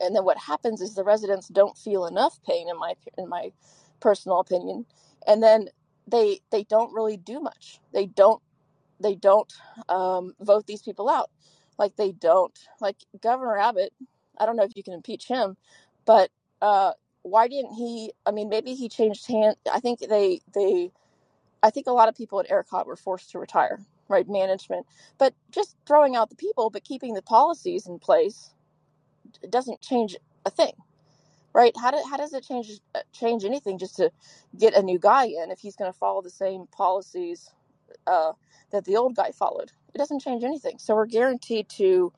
And 0.00 0.16
then 0.16 0.24
what 0.24 0.38
happens 0.38 0.80
is 0.80 0.94
the 0.94 1.04
residents 1.04 1.48
don't 1.48 1.78
feel 1.78 2.06
enough 2.06 2.38
pain, 2.44 2.68
in 2.70 2.78
my 2.78 2.94
in 3.18 3.28
my 3.28 3.52
personal 4.00 4.40
opinion, 4.40 4.86
and 5.26 5.42
then 5.42 5.68
they 6.06 6.40
they 6.50 6.64
don't 6.64 6.94
really 6.94 7.16
do 7.16 7.40
much. 7.40 7.80
They 7.92 8.06
don't 8.06 8.42
they 9.00 9.14
don't 9.14 9.52
um, 9.88 10.34
vote 10.40 10.66
these 10.66 10.82
people 10.82 11.08
out. 11.08 11.30
Like 11.78 11.96
they 11.96 12.12
don't 12.12 12.58
like 12.80 12.96
Governor 13.22 13.58
Abbott. 13.58 13.92
I 14.38 14.46
don't 14.46 14.56
know 14.56 14.64
if 14.64 14.76
you 14.76 14.82
can 14.82 14.94
impeach 14.94 15.26
him, 15.28 15.56
but 16.06 16.30
uh, 16.62 16.92
why 17.22 17.48
didn't 17.48 17.74
he? 17.74 18.12
I 18.26 18.30
mean, 18.32 18.48
maybe 18.48 18.74
he 18.74 18.88
changed 18.88 19.26
hand. 19.28 19.56
I 19.72 19.80
think 19.80 20.00
they 20.00 20.40
they, 20.54 20.92
I 21.62 21.70
think 21.70 21.86
a 21.88 21.92
lot 21.92 22.08
of 22.08 22.16
people 22.16 22.40
at 22.40 22.48
ERCOT 22.50 22.86
were 22.86 22.96
forced 22.96 23.30
to 23.32 23.40
retire, 23.40 23.80
right? 24.08 24.28
Management, 24.28 24.86
but 25.18 25.34
just 25.52 25.76
throwing 25.86 26.16
out 26.16 26.30
the 26.30 26.36
people, 26.36 26.70
but 26.70 26.84
keeping 26.84 27.14
the 27.14 27.22
policies 27.22 27.86
in 27.86 27.98
place 28.00 28.52
doesn't 29.50 29.80
change 29.82 30.16
a 30.46 30.50
thing, 30.50 30.72
right? 31.54 31.74
How, 31.80 31.92
do, 31.92 31.98
how 32.10 32.16
does 32.18 32.34
it 32.34 32.44
change 32.44 32.70
uh, 32.94 33.00
change 33.12 33.44
anything 33.44 33.78
just 33.78 33.96
to 33.96 34.12
get 34.58 34.74
a 34.74 34.82
new 34.82 34.98
guy 34.98 35.26
in 35.26 35.50
if 35.50 35.60
he's 35.60 35.76
going 35.76 35.92
to 35.92 35.98
follow 35.98 36.22
the 36.22 36.30
same 36.30 36.66
policies 36.68 37.50
uh, 38.06 38.32
that 38.72 38.84
the 38.86 38.96
old 38.96 39.16
guy 39.16 39.32
followed? 39.32 39.72
It 39.94 39.98
doesn't 39.98 40.22
change 40.22 40.44
anything. 40.44 40.78
So 40.78 40.94
we're 40.96 41.06
guaranteed 41.06 41.68
to 41.70 42.12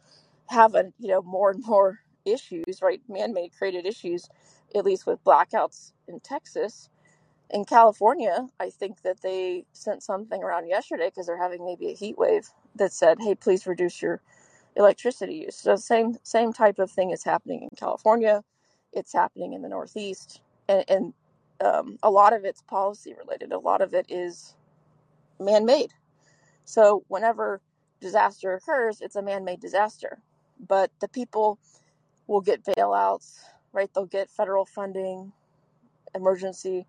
have 0.49 0.75
a 0.77 0.93
you 0.99 1.09
know 1.09 1.23
more 1.23 1.51
and 1.53 1.65
more 1.67 2.01
issues, 2.33 2.83
right? 2.83 3.01
Man-made 3.09 3.53
created 3.57 3.87
issues, 3.87 4.29
at 4.75 4.85
least 4.85 5.07
with 5.07 5.25
blackouts 5.25 5.93
in 6.09 6.21
Texas. 6.21 6.91
In 7.51 7.65
California, 7.65 8.49
I 8.61 8.71
think 8.71 9.03
that 9.03 9.23
they 9.23 9.67
sent 9.73 10.03
something 10.03 10.43
around 10.43 10.69
yesterday 10.69 11.07
because 11.11 11.27
they're 11.27 11.43
having 11.43 11.65
maybe 11.65 11.89
a 11.91 11.95
heat 11.95 12.19
wave 12.19 12.49
that 12.77 12.93
said, 12.93 13.19
"Hey, 13.21 13.35
please 13.37 13.67
reduce 13.67 14.03
your 14.03 14.23
electricity 14.77 15.37
use." 15.47 15.57
So 15.57 15.77
same 15.77 16.17
same 16.25 16.53
type 16.53 16.79
of 16.79 16.91
thing 16.91 17.11
is 17.13 17.25
happening 17.25 17.63
in 17.63 17.71
California. 17.77 18.45
It's 18.93 19.13
happening 19.15 19.55
in 19.55 19.63
the 19.63 19.69
Northeast, 19.71 20.43
and, 20.69 20.85
and 20.89 21.15
um, 21.65 21.99
a 22.03 22.11
lot 22.11 22.33
of 22.35 22.45
it's 22.45 22.63
policy 22.63 23.15
related. 23.15 23.53
A 23.53 23.59
lot 23.61 23.83
of 23.83 23.95
it 23.95 24.07
is 24.11 24.57
man-made. 25.41 25.93
So 26.67 27.05
whenever 27.09 27.61
disaster 28.01 28.55
occurs, 28.55 29.01
it's 29.03 29.17
a 29.17 29.23
man-made 29.23 29.61
disaster. 29.61 30.21
But 30.61 30.93
the 31.01 31.09
people 31.09 31.59
will 32.29 32.43
get 32.43 32.65
bailouts, 32.65 33.39
right? 33.75 33.91
They'll 33.95 34.07
get 34.07 34.31
federal 34.31 34.67
funding, 34.67 35.33
emergency, 36.15 36.87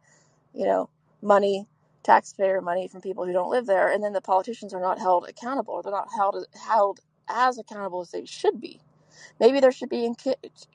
you 0.53 0.65
know, 0.65 0.89
money, 1.21 1.67
taxpayer 2.03 2.61
money 2.61 2.87
from 2.87 3.01
people 3.01 3.25
who 3.25 3.33
don't 3.33 3.51
live 3.51 3.67
there, 3.67 3.91
and 3.91 4.03
then 4.03 4.13
the 4.13 4.21
politicians 4.21 4.73
are 4.73 4.81
not 4.81 4.99
held 4.99 5.27
accountable. 5.29 5.75
Or 5.75 5.83
they're 5.83 5.91
not 5.91 6.09
held 6.15 6.45
held 6.67 7.01
as 7.29 7.59
accountable 7.59 8.01
as 8.01 8.11
they 8.11 8.25
should 8.25 8.61
be. 8.61 8.81
Maybe 9.39 9.59
there 9.59 9.71
should 9.71 9.89
be 9.89 10.13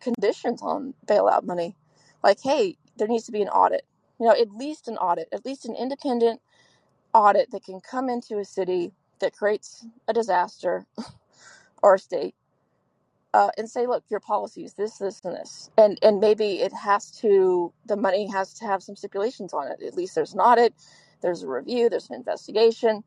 conditions 0.00 0.62
on 0.62 0.94
bailout 1.06 1.44
money, 1.44 1.76
like, 2.22 2.40
hey, 2.42 2.76
there 2.98 3.08
needs 3.08 3.24
to 3.26 3.32
be 3.32 3.42
an 3.42 3.48
audit. 3.48 3.86
You 4.20 4.26
know, 4.26 4.32
at 4.32 4.52
least 4.52 4.88
an 4.88 4.96
audit, 4.98 5.28
at 5.32 5.44
least 5.44 5.66
an 5.66 5.74
independent 5.76 6.40
audit 7.14 7.50
that 7.52 7.64
can 7.64 7.80
come 7.80 8.08
into 8.08 8.38
a 8.38 8.44
city 8.44 8.92
that 9.20 9.34
creates 9.36 9.86
a 10.08 10.12
disaster 10.12 10.86
or 11.82 11.94
a 11.94 11.98
state 11.98 12.34
uh, 13.34 13.50
and 13.58 13.70
say, 13.70 13.86
look, 13.88 14.04
your 14.10 14.20
policies, 14.20 14.74
this, 14.74 14.98
this, 14.98 15.22
and 15.26 15.36
this, 15.36 15.70
and 15.78 15.98
and 16.02 16.20
maybe 16.20 16.60
it 16.62 16.72
has 16.74 17.12
to, 17.12 17.72
the 17.86 17.96
money 17.98 18.28
has 18.32 18.54
to 18.54 18.66
have 18.66 18.82
some 18.82 18.96
stipulations 18.96 19.54
on 19.54 19.68
it. 19.72 19.82
At 19.86 19.96
least 19.96 20.16
there's 20.16 20.34
an 20.34 20.40
audit, 20.40 20.74
there's 21.22 21.44
a 21.44 21.48
review, 21.48 21.90
there's 21.90 22.10
an 22.10 22.16
investigation. 22.16 23.04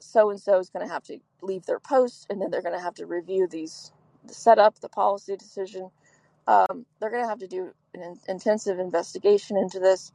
So 0.00 0.30
and 0.30 0.40
so 0.40 0.58
is 0.60 0.70
going 0.70 0.86
to 0.86 0.92
have 0.92 1.04
to 1.04 1.18
leave 1.42 1.66
their 1.66 1.80
post, 1.80 2.26
and 2.30 2.42
then 2.42 2.50
they're 2.50 2.62
going 2.62 2.76
to 2.76 2.82
have 2.82 2.94
to 2.96 3.06
review 3.06 3.48
these, 3.48 3.92
the 4.26 4.34
setup, 4.34 4.80
the 4.80 4.90
policy 4.90 5.36
decision. 5.36 5.90
Um, 6.48 6.86
they're 7.00 7.10
going 7.10 7.24
to 7.24 7.28
have 7.30 7.40
to 7.40 7.48
do 7.48 7.72
an 7.94 8.02
in- 8.02 8.20
intensive 8.28 8.78
investigation 8.80 9.56
into 9.58 9.80
this. 9.80 10.12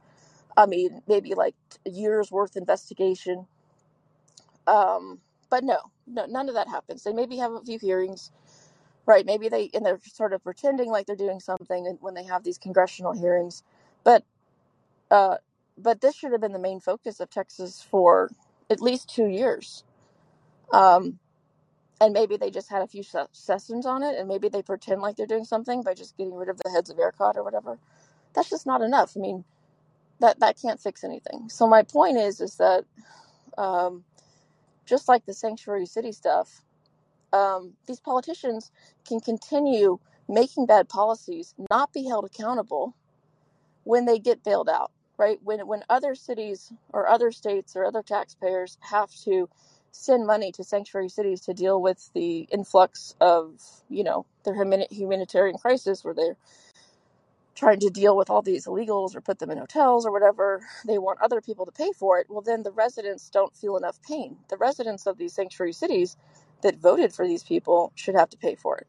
I 0.56 0.66
mean, 0.66 1.02
maybe 1.08 1.34
like 1.34 1.56
a 1.86 1.90
years 1.90 2.32
worth 2.32 2.56
investigation. 2.56 3.46
Um, 4.66 5.20
but 5.50 5.64
no, 5.64 5.78
no, 6.06 6.26
none 6.26 6.48
of 6.48 6.56
that 6.56 6.68
happens. 6.68 7.04
They 7.04 7.12
maybe 7.14 7.38
have 7.38 7.52
a 7.52 7.62
few 7.62 7.78
hearings 7.80 8.32
Right. 9.06 9.26
Maybe 9.26 9.48
they 9.48 9.70
and 9.74 9.84
they're 9.86 10.00
sort 10.12 10.32
of 10.32 10.44
pretending 10.44 10.90
like 10.90 11.06
they're 11.06 11.16
doing 11.16 11.40
something 11.40 11.98
when 12.00 12.14
they 12.14 12.24
have 12.24 12.44
these 12.44 12.58
congressional 12.58 13.12
hearings, 13.12 13.62
but 14.04 14.24
uh, 15.10 15.36
but 15.78 16.02
this 16.02 16.16
should 16.16 16.32
have 16.32 16.42
been 16.42 16.52
the 16.54 16.60
main 16.60 16.80
focus 16.80 17.20
of 17.20 17.30
Texas 17.30 17.86
for 17.90 18.30
at 18.70 18.82
least 18.82 19.10
two 19.14 19.26
years. 19.28 19.84
Um, 20.72 21.20
and 22.00 22.12
maybe 22.14 22.36
they 22.36 22.50
just 22.50 22.70
had 22.70 22.82
a 22.82 22.88
few 22.88 23.02
sessions 23.32 23.86
on 23.86 24.02
it, 24.04 24.18
and 24.18 24.28
maybe 24.28 24.48
they 24.50 24.62
pretend 24.62 25.02
like 25.02 25.16
they're 25.16 25.26
doing 25.26 25.44
something 25.44 25.82
by 25.82 25.94
just 25.94 26.16
getting 26.16 26.34
rid 26.34 26.48
of 26.50 26.58
the 26.58 26.70
heads 26.70 26.90
of 26.90 26.98
ERCOT 26.98 27.36
or 27.36 27.44
whatever. 27.44 27.78
That's 28.34 28.50
just 28.50 28.66
not 28.66 28.82
enough. 28.82 29.14
I 29.16 29.20
mean, 29.20 29.44
that 30.20 30.40
that 30.40 30.60
can't 30.60 30.80
fix 30.80 31.04
anything. 31.04 31.48
So 31.48 31.66
my 31.68 31.82
point 31.82 32.18
is, 32.18 32.40
is 32.40 32.56
that 32.56 32.84
um, 33.58 34.04
just 34.86 35.08
like 35.08 35.26
the 35.26 35.34
sanctuary 35.34 35.86
city 35.86 36.12
stuff, 36.12 36.62
um, 37.32 37.74
these 37.86 38.00
politicians 38.00 38.70
can 39.06 39.20
continue 39.20 39.98
making 40.28 40.66
bad 40.66 40.88
policies, 40.88 41.54
not 41.70 41.92
be 41.92 42.04
held 42.04 42.24
accountable 42.24 42.96
when 43.84 44.06
they 44.06 44.18
get 44.18 44.44
bailed 44.44 44.68
out, 44.68 44.92
right? 45.18 45.38
When 45.42 45.66
when 45.66 45.82
other 45.88 46.14
cities 46.14 46.72
or 46.92 47.08
other 47.08 47.32
states 47.32 47.76
or 47.76 47.84
other 47.84 48.02
taxpayers 48.02 48.78
have 48.80 49.10
to 49.24 49.48
send 49.92 50.26
money 50.26 50.52
to 50.52 50.64
sanctuary 50.64 51.08
cities 51.08 51.40
to 51.42 51.54
deal 51.54 51.80
with 51.82 52.10
the 52.14 52.48
influx 52.52 53.14
of, 53.20 53.60
you 53.90 54.04
know, 54.04 54.26
their 54.44 54.54
humanitarian 54.90 55.58
crisis 55.58 56.04
where 56.04 56.14
they're 56.14 56.36
trying 57.54 57.80
to 57.80 57.90
deal 57.90 58.16
with 58.16 58.30
all 58.30 58.42
these 58.42 58.66
illegals 58.66 59.14
or 59.14 59.20
put 59.20 59.38
them 59.38 59.50
in 59.50 59.58
hotels 59.58 60.06
or 60.06 60.12
whatever, 60.12 60.62
they 60.86 60.98
want 60.98 61.20
other 61.22 61.40
people 61.40 61.66
to 61.66 61.72
pay 61.72 61.92
for 61.92 62.18
it. 62.18 62.26
Well, 62.30 62.42
then 62.42 62.62
the 62.62 62.72
residents 62.72 63.30
don't 63.30 63.56
feel 63.56 63.76
enough 63.76 64.00
pain. 64.02 64.38
The 64.50 64.56
residents 64.56 65.06
of 65.06 65.18
these 65.18 65.34
sanctuary 65.34 65.74
cities 65.74 66.16
that 66.62 66.78
voted 66.80 67.12
for 67.14 67.26
these 67.26 67.44
people 67.44 67.92
should 67.94 68.14
have 68.14 68.30
to 68.30 68.38
pay 68.38 68.54
for 68.56 68.78
it. 68.78 68.86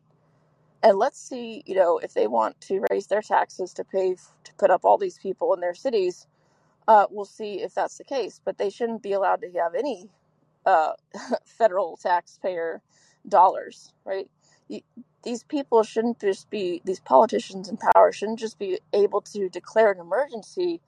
And 0.84 0.98
let's 0.98 1.20
see, 1.20 1.64
you 1.66 1.76
know, 1.76 1.98
if 2.00 2.14
they 2.14 2.28
want 2.28 2.60
to 2.62 2.86
raise 2.92 3.08
their 3.08 3.22
taxes 3.22 3.74
to 3.76 3.84
pay 3.84 4.16
to 4.44 4.54
put 4.58 4.72
up 4.72 4.82
all 4.86 4.98
these 4.98 5.18
people 5.18 5.54
in 5.54 5.62
their 5.62 5.74
cities, 5.76 6.28
uh, 6.88 7.08
we'll 7.10 7.26
see 7.26 7.62
if 7.62 7.74
that's 7.74 7.98
the 7.98 8.04
case. 8.04 8.42
But 8.44 8.58
they 8.58 8.70
shouldn't 8.70 9.04
be 9.04 9.14
allowed 9.14 9.42
to 9.42 9.52
have 9.60 9.76
any 9.76 10.10
uh, 10.66 10.94
federal 11.46 11.98
taxpayer 11.98 12.82
dollars, 13.28 13.94
right? 14.06 14.30
These 15.24 15.44
people 15.44 15.84
shouldn't 15.84 16.20
just 16.20 16.50
be 16.50 16.82
these 16.86 17.00
politicians 17.02 17.70
in 17.70 17.78
power 17.78 18.12
shouldn't 18.12 18.40
just 18.40 18.60
be 18.60 18.80
able 18.94 19.22
to 19.22 19.50
declare 19.50 19.92
an 19.92 20.00
emergency 20.02 20.82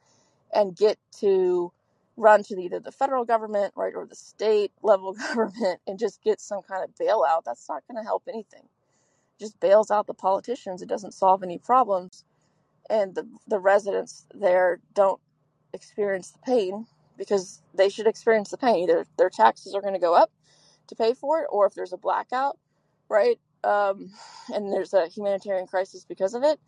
and 0.54 0.76
get 0.76 0.98
to 1.20 1.72
run 2.18 2.44
to 2.44 2.60
either 2.60 2.80
the 2.80 2.92
federal 2.92 3.26
government, 3.26 3.74
right, 3.76 3.94
or 3.96 4.06
the 4.06 4.16
state 4.16 4.72
level 4.84 5.14
government 5.14 5.82
and 5.88 6.00
just 6.00 6.22
get 6.24 6.42
some 6.42 6.62
kind 6.64 6.84
of 6.84 6.96
bailout, 6.96 7.44
that's 7.46 7.70
not 7.70 7.84
going 7.90 7.98
to 8.02 8.08
help 8.08 8.24
anything. 8.28 8.64
It 8.64 9.44
just 9.44 9.60
bails 9.60 9.92
out 9.92 10.08
the 10.08 10.14
politicians. 10.14 10.82
It 10.82 10.90
doesn't 10.90 11.14
solve 11.14 11.44
any 11.44 11.58
problems. 11.60 12.24
And 12.90 13.16
the, 13.16 13.28
the 13.48 13.60
residents 13.60 14.26
there 14.34 14.80
don't 14.94 15.22
experience 15.74 16.32
the 16.32 16.40
pain 16.40 16.88
because 17.18 17.62
they 17.74 17.90
should 17.90 18.08
experience 18.08 18.52
the 18.52 18.58
pain. 18.58 18.84
Either 18.84 19.06
their 19.18 19.30
taxes 19.30 19.76
are 19.76 19.82
going 19.82 19.94
to 19.94 20.00
go 20.00 20.16
up 20.16 20.32
to 20.88 20.96
pay 20.96 21.14
for 21.14 21.42
it, 21.42 21.48
or 21.50 21.68
if 21.68 21.74
there's 21.74 21.94
a 21.94 21.98
blackout, 21.98 22.58
right, 23.10 23.40
um, 23.64 24.12
and 24.54 24.72
there's 24.74 24.94
a 24.94 25.08
humanitarian 25.08 25.68
crisis 25.68 26.06
because 26.06 26.34
of 26.34 26.44
it, 26.44 26.60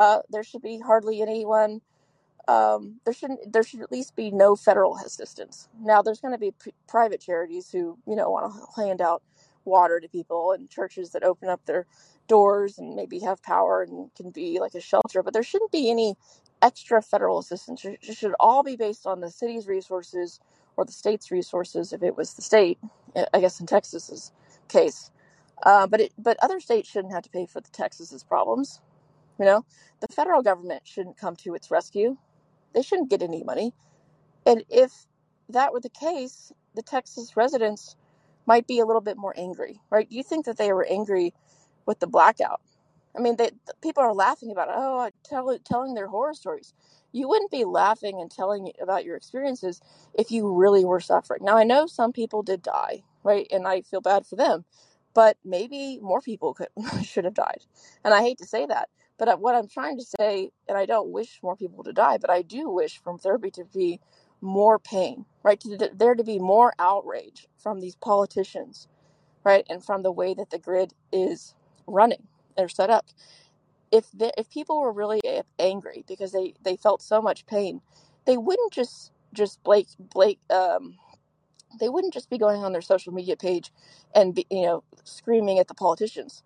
uh, 0.00 0.20
there 0.30 0.44
should 0.44 0.62
be 0.62 0.78
hardly 0.78 1.22
anyone 1.22 1.80
um, 2.48 3.00
there 3.06 3.14
shouldn't 3.14 3.52
there 3.52 3.64
should 3.64 3.82
at 3.82 3.92
least 3.92 4.16
be 4.16 4.32
no 4.32 4.56
federal 4.56 4.98
assistance. 4.98 5.68
Now 5.80 6.02
there's 6.02 6.20
going 6.22 6.34
to 6.34 6.38
be 6.40 6.52
p- 6.52 6.74
private 6.88 7.22
charities 7.22 7.70
who 7.72 7.98
you 8.08 8.16
know 8.16 8.30
want 8.30 8.54
to 8.54 8.82
hand 8.82 9.02
out 9.02 9.22
water 9.66 10.00
to 10.00 10.08
people 10.08 10.52
and 10.52 10.70
churches 10.70 11.12
that 11.12 11.24
open 11.24 11.48
up 11.50 11.66
their 11.66 11.86
doors 12.28 12.78
and 12.78 12.96
maybe 12.96 13.20
have 13.20 13.42
power 13.44 13.82
and 13.84 14.14
can 14.16 14.30
be 14.32 14.60
like 14.60 14.74
a 14.74 14.82
shelter, 14.82 15.22
but 15.24 15.34
there 15.34 15.44
shouldn't 15.44 15.72
be 15.72 15.90
any 15.90 16.16
extra 16.62 17.02
federal 17.02 17.40
assistance. 17.40 17.84
It 17.86 18.00
should 18.16 18.34
all 18.40 18.64
be 18.64 18.76
based 18.76 19.06
on 19.06 19.20
the 19.22 19.30
city's 19.30 19.68
resources 19.68 20.40
or 20.76 20.86
the 20.86 20.92
state's 20.92 21.32
resources 21.32 21.94
if 21.94 22.02
it 22.04 22.16
was 22.16 22.34
the 22.34 22.42
state. 22.42 22.78
I 23.34 23.40
guess 23.40 23.60
in 23.60 23.66
Texas's 23.68 24.32
case, 24.68 25.12
uh, 25.64 25.86
but 25.88 26.00
it, 26.02 26.12
but 26.18 26.38
other 26.42 26.60
states 26.60 26.88
shouldn't 26.90 27.14
have 27.14 27.24
to 27.24 27.30
pay 27.30 27.46
for 27.46 27.60
the 27.60 27.70
Texas's 27.70 28.24
problems. 28.24 28.80
You 29.38 29.46
know, 29.46 29.66
the 30.00 30.08
federal 30.14 30.42
government 30.42 30.82
shouldn't 30.86 31.18
come 31.18 31.36
to 31.38 31.54
its 31.54 31.70
rescue. 31.70 32.18
They 32.74 32.82
shouldn't 32.82 33.10
get 33.10 33.22
any 33.22 33.44
money. 33.44 33.74
And 34.46 34.64
if 34.68 35.06
that 35.48 35.72
were 35.72 35.80
the 35.80 35.88
case, 35.90 36.52
the 36.74 36.82
Texas 36.82 37.36
residents 37.36 37.96
might 38.46 38.66
be 38.66 38.80
a 38.80 38.86
little 38.86 39.00
bit 39.02 39.16
more 39.16 39.34
angry, 39.36 39.80
right? 39.90 40.06
You 40.10 40.22
think 40.22 40.46
that 40.46 40.56
they 40.58 40.72
were 40.72 40.86
angry 40.88 41.34
with 41.86 42.00
the 42.00 42.06
blackout. 42.06 42.60
I 43.16 43.20
mean, 43.20 43.36
they, 43.36 43.50
people 43.82 44.02
are 44.02 44.14
laughing 44.14 44.50
about, 44.50 44.68
oh, 44.72 45.10
tell, 45.24 45.56
telling 45.64 45.94
their 45.94 46.08
horror 46.08 46.34
stories. 46.34 46.72
You 47.12 47.28
wouldn't 47.28 47.50
be 47.50 47.64
laughing 47.64 48.20
and 48.20 48.30
telling 48.30 48.72
about 48.80 49.04
your 49.04 49.16
experiences 49.16 49.80
if 50.14 50.30
you 50.30 50.50
really 50.52 50.84
were 50.84 51.00
suffering. 51.00 51.44
Now, 51.44 51.58
I 51.58 51.64
know 51.64 51.86
some 51.86 52.12
people 52.12 52.42
did 52.42 52.62
die, 52.62 53.02
right? 53.22 53.46
And 53.50 53.68
I 53.68 53.82
feel 53.82 54.00
bad 54.00 54.26
for 54.26 54.36
them, 54.36 54.64
but 55.14 55.36
maybe 55.44 55.98
more 56.00 56.22
people 56.22 56.54
could, 56.54 56.68
should 57.04 57.24
have 57.24 57.34
died. 57.34 57.64
And 58.04 58.14
I 58.14 58.22
hate 58.22 58.38
to 58.38 58.46
say 58.46 58.64
that, 58.66 58.88
but 59.18 59.40
what 59.40 59.54
I'm 59.54 59.68
trying 59.68 59.98
to 59.98 60.04
say, 60.04 60.50
and 60.68 60.78
I 60.78 60.86
don't 60.86 61.10
wish 61.10 61.40
more 61.42 61.56
people 61.56 61.84
to 61.84 61.92
die, 61.92 62.18
but 62.18 62.30
I 62.30 62.42
do 62.42 62.70
wish 62.70 63.00
from 63.02 63.18
therapy 63.18 63.50
to 63.52 63.64
be 63.64 64.00
more 64.40 64.78
pain, 64.78 65.26
right? 65.42 65.60
To 65.60 65.90
there 65.94 66.14
to 66.14 66.24
be 66.24 66.38
more 66.38 66.74
outrage 66.78 67.48
from 67.58 67.80
these 67.80 67.96
politicians, 67.96 68.88
right, 69.44 69.66
and 69.70 69.84
from 69.84 70.02
the 70.02 70.12
way 70.12 70.34
that 70.34 70.50
the 70.50 70.58
grid 70.58 70.94
is 71.12 71.54
running 71.86 72.28
or 72.56 72.68
set 72.68 72.90
up. 72.90 73.06
If 73.92 74.06
the, 74.12 74.32
if 74.38 74.50
people 74.50 74.80
were 74.80 74.92
really 74.92 75.20
angry 75.58 76.04
because 76.08 76.32
they 76.32 76.54
they 76.62 76.76
felt 76.76 77.02
so 77.02 77.22
much 77.22 77.46
pain, 77.46 77.82
they 78.26 78.36
wouldn't 78.36 78.72
just 78.72 79.12
just 79.34 79.62
blake 79.62 79.88
blake 79.98 80.40
um 80.50 80.96
they 81.80 81.88
wouldn't 81.88 82.14
just 82.14 82.30
be 82.30 82.38
going 82.38 82.64
on 82.64 82.72
their 82.72 82.82
social 82.82 83.12
media 83.12 83.36
page 83.36 83.72
and 84.14 84.34
be, 84.34 84.46
you 84.50 84.62
know 84.62 84.84
screaming 85.04 85.58
at 85.58 85.68
the 85.68 85.74
politicians. 85.74 86.42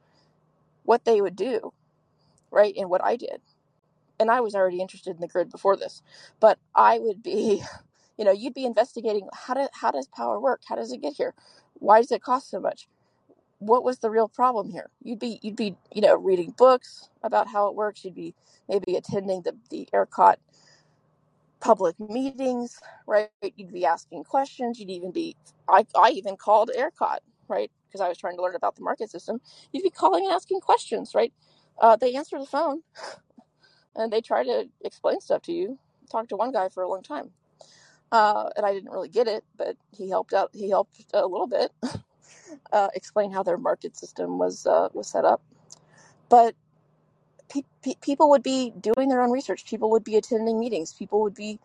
What 0.85 1.05
they 1.05 1.21
would 1.21 1.37
do 1.37 1.73
right? 2.53 2.75
In 2.77 2.89
what 2.91 3.05
I 3.05 3.17
did. 3.17 3.41
and 4.19 4.31
I 4.31 4.41
was 4.41 4.55
already 4.55 4.81
interested 4.81 5.13
in 5.15 5.21
the 5.21 5.29
grid 5.29 5.51
before 5.51 5.77
this, 5.77 6.03
but 6.41 6.59
I 6.75 6.99
would 6.99 7.23
be, 7.23 7.63
you 8.19 8.25
know, 8.25 8.33
you'd 8.33 8.55
be 8.55 8.65
investigating 8.65 9.29
how 9.35 9.55
do 9.55 9.69
how 9.75 9.91
does 9.91 10.09
power 10.09 10.41
work? 10.41 10.63
How 10.69 10.77
does 10.77 10.93
it 10.93 11.03
get 11.03 11.15
here? 11.15 11.35
Why 11.75 12.01
does 12.01 12.13
it 12.13 12.23
cost 12.23 12.51
so 12.51 12.61
much? 12.61 12.89
What 13.61 13.85
was 13.85 13.99
the 14.01 14.11
real 14.11 14.29
problem 14.29 14.71
here? 14.71 14.91
You'd 15.03 15.21
be 15.21 15.41
you'd 15.43 15.57
be 15.57 15.77
you 15.95 16.03
know 16.03 16.17
reading 16.17 16.55
books 16.57 17.11
about 17.23 17.49
how 17.49 17.69
it 17.69 17.77
works. 17.77 18.05
You'd 18.05 18.15
be 18.17 18.35
maybe 18.69 18.97
attending 18.97 19.43
the 19.43 19.57
the 19.71 19.89
ERCOT 19.95 20.37
public 21.61 21.99
meetings, 22.01 22.81
right? 23.07 23.31
You'd 23.57 23.73
be 23.73 23.87
asking 23.87 24.25
questions. 24.25 24.81
You'd 24.81 24.91
even 24.91 25.13
be 25.13 25.37
I 25.69 25.87
I 25.97 26.11
even 26.11 26.37
called 26.37 26.71
ERCOT, 26.77 27.19
right? 27.49 27.71
Because 27.89 28.01
I 28.03 28.09
was 28.09 28.19
trying 28.19 28.37
to 28.37 28.43
learn 28.43 28.57
about 28.57 28.77
the 28.77 28.83
market 28.83 29.11
system. 29.11 29.41
You'd 29.73 29.83
be 29.85 29.91
calling 29.91 30.25
and 30.27 30.35
asking 30.35 30.61
questions, 30.61 31.13
right? 31.15 31.33
Uh, 31.83 31.97
they 31.97 32.17
answer 32.17 32.39
the 32.41 32.47
phone 32.47 32.83
and 33.97 34.13
they 34.13 34.23
try 34.23 34.45
to 34.45 34.67
explain 34.85 35.21
stuff 35.21 35.43
to 35.45 35.53
you. 35.53 35.79
Talked 36.11 36.31
to 36.31 36.37
one 36.37 36.53
guy 36.53 36.69
for 36.71 36.83
a 36.83 36.89
long 36.89 37.03
time, 37.03 37.31
uh, 38.13 38.51
and 38.57 38.67
I 38.67 38.73
didn't 38.75 38.91
really 38.91 39.09
get 39.11 39.29
it, 39.29 39.45
but 39.57 39.77
he 39.93 40.11
helped 40.11 40.35
out. 40.35 40.51
He 40.55 40.71
helped 40.71 41.05
a 41.15 41.27
little 41.27 41.47
bit 41.49 41.73
uh, 42.73 42.89
explain 42.95 43.33
how 43.33 43.43
their 43.43 43.59
market 43.59 43.97
system 43.97 44.39
was 44.39 44.67
uh, 44.67 44.89
was 44.95 45.09
set 45.09 45.25
up. 45.25 45.43
But 46.29 46.55
pe- 47.51 47.63
pe- 47.83 47.97
people 48.03 48.31
would 48.31 48.43
be 48.43 48.73
doing 48.81 49.09
their 49.09 49.23
own 49.23 49.33
research. 49.33 49.67
People 49.67 49.91
would 49.93 50.05
be 50.05 50.17
attending 50.17 50.61
meetings. 50.61 50.93
People 50.95 51.23
would 51.23 51.35
be 51.35 51.59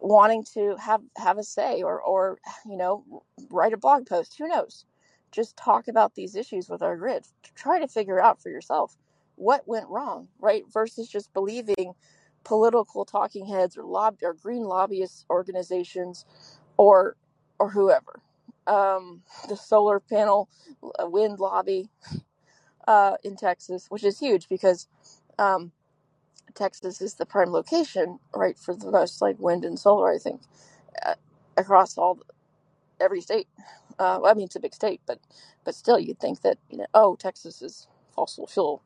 wanting 0.00 0.44
to 0.44 0.76
have 0.76 1.02
have 1.16 1.38
a 1.38 1.44
say 1.44 1.82
or 1.82 2.00
or 2.00 2.38
you 2.66 2.76
know 2.76 3.04
write 3.50 3.72
a 3.72 3.76
blog 3.78 4.06
post 4.06 4.36
who 4.38 4.48
knows 4.48 4.84
just 5.32 5.56
talk 5.56 5.88
about 5.88 6.14
these 6.14 6.36
issues 6.36 6.68
with 6.68 6.82
our 6.82 6.96
grid 6.96 7.26
try 7.54 7.78
to 7.80 7.88
figure 7.88 8.20
out 8.20 8.40
for 8.42 8.50
yourself 8.50 8.96
what 9.38 9.68
went 9.68 9.88
wrong 9.90 10.28
right 10.40 10.64
versus 10.72 11.08
just 11.08 11.32
believing 11.34 11.94
political 12.44 13.04
talking 13.06 13.46
heads 13.46 13.78
or 13.78 13.84
lob 13.84 14.18
or 14.22 14.34
green 14.34 14.64
lobbyist 14.64 15.26
organizations 15.30 16.26
or 16.78 17.16
or 17.58 17.70
whoever 17.70 18.20
um, 18.66 19.22
the 19.48 19.56
solar 19.56 20.00
panel 20.00 20.48
uh, 21.02 21.08
wind 21.08 21.40
lobby 21.40 21.90
uh, 22.88 23.16
in 23.24 23.36
texas 23.36 23.86
which 23.90 24.04
is 24.04 24.18
huge 24.20 24.48
because 24.48 24.88
um, 25.38 25.72
Texas 26.54 27.00
is 27.00 27.14
the 27.14 27.26
prime 27.26 27.52
location, 27.52 28.18
right, 28.34 28.58
for 28.58 28.74
the 28.74 28.90
most 28.90 29.22
like 29.22 29.38
wind 29.40 29.64
and 29.64 29.78
solar. 29.78 30.12
I 30.12 30.18
think 30.18 30.42
uh, 31.04 31.14
across 31.56 31.98
all 31.98 32.20
every 33.00 33.20
state. 33.20 33.48
Uh, 33.98 34.18
well, 34.22 34.30
I 34.30 34.34
mean, 34.34 34.46
it's 34.46 34.56
a 34.56 34.60
big 34.60 34.74
state, 34.74 35.00
but 35.06 35.20
but 35.64 35.74
still, 35.74 35.98
you'd 35.98 36.20
think 36.20 36.42
that 36.42 36.58
you 36.70 36.78
know, 36.78 36.86
oh, 36.94 37.16
Texas 37.16 37.62
is 37.62 37.88
fossil 38.14 38.46
fuel, 38.46 38.82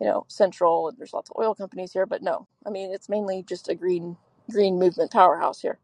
you 0.00 0.06
know, 0.06 0.26
central, 0.28 0.88
and 0.88 0.98
there's 0.98 1.14
lots 1.14 1.30
of 1.30 1.36
oil 1.38 1.54
companies 1.54 1.92
here. 1.92 2.06
But 2.06 2.22
no, 2.22 2.48
I 2.66 2.70
mean, 2.70 2.92
it's 2.92 3.08
mainly 3.10 3.44
just 3.44 3.68
a 3.68 3.76
green 3.76 4.16
green 4.50 4.78
movement 4.78 5.12
powerhouse 5.12 5.62
here, 5.62 5.78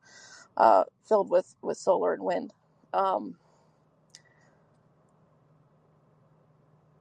uh, 0.56 0.84
filled 1.08 1.30
with 1.30 1.54
with 1.62 1.78
solar 1.78 2.14
and 2.14 2.24
wind. 2.24 2.52
Um, 2.94 3.36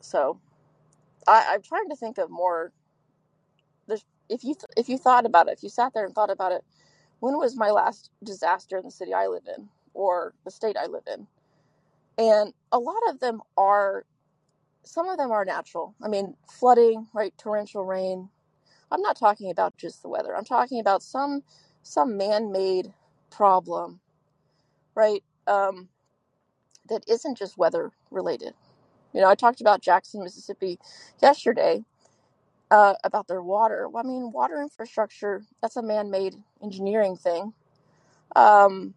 so 0.01 0.39
I, 1.27 1.47
I'm 1.51 1.61
trying 1.63 1.89
to 1.89 1.97
think 1.97 2.17
of 2.19 2.29
more. 2.31 2.73
There's 3.87 4.05
if 4.29 4.43
you 4.43 4.55
th- 4.55 4.65
if 4.77 4.89
you 4.89 4.97
thought 4.97 5.25
about 5.25 5.47
it, 5.49 5.53
if 5.53 5.63
you 5.63 5.69
sat 5.69 5.93
there 5.93 6.05
and 6.05 6.15
thought 6.15 6.31
about 6.31 6.51
it 6.53 6.63
when 7.21 7.39
was 7.39 7.57
my 7.57 7.71
last 7.71 8.11
disaster 8.23 8.77
in 8.77 8.85
the 8.85 8.91
city 8.91 9.15
I 9.15 9.27
live 9.27 9.45
in 9.57 9.69
or 9.95 10.35
the 10.45 10.51
state 10.51 10.77
I 10.77 10.87
live 10.87 11.05
in? 11.13 11.27
And 12.17 12.53
a 12.71 12.79
lot 12.79 13.01
of 13.09 13.19
them 13.19 13.41
are, 13.57 14.05
some 14.85 15.09
of 15.09 15.17
them 15.17 15.31
are 15.31 15.45
natural. 15.45 15.95
I 16.03 16.09
mean, 16.09 16.35
flooding, 16.49 17.07
right? 17.13 17.33
Torrential 17.37 17.85
rain. 17.85 18.29
I'm 18.91 19.01
not 19.01 19.17
talking 19.17 19.51
about 19.51 19.77
just 19.77 20.01
the 20.03 20.09
weather. 20.09 20.35
I'm 20.35 20.45
talking 20.45 20.79
about 20.79 21.03
some 21.03 21.43
some 21.83 22.17
man-made 22.17 22.93
problem, 23.31 23.99
right? 24.95 25.23
Um, 25.47 25.89
that 26.89 27.03
isn't 27.07 27.37
just 27.37 27.57
weather 27.57 27.91
related. 28.11 28.53
You 29.13 29.21
know, 29.21 29.29
I 29.29 29.35
talked 29.35 29.61
about 29.61 29.81
Jackson, 29.81 30.23
Mississippi 30.23 30.79
yesterday 31.21 31.83
uh, 32.71 32.95
about 33.03 33.27
their 33.27 33.41
water. 33.41 33.87
Well, 33.89 34.03
I 34.03 34.07
mean, 34.07 34.31
water 34.31 34.61
infrastructure, 34.61 35.43
that's 35.61 35.77
a 35.77 35.81
man 35.83 36.11
made 36.11 36.35
engineering 36.63 37.15
thing. 37.15 37.53
Um, 38.35 38.93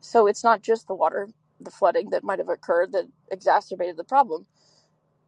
so 0.00 0.26
it's 0.28 0.44
not 0.44 0.62
just 0.62 0.88
the 0.88 0.94
water, 0.94 1.28
the 1.60 1.70
flooding 1.72 2.10
that 2.10 2.24
might 2.24 2.40
have 2.40 2.48
occurred 2.50 2.92
that 2.92 3.06
exacerbated 3.32 3.96
the 3.98 4.04
problem. 4.04 4.46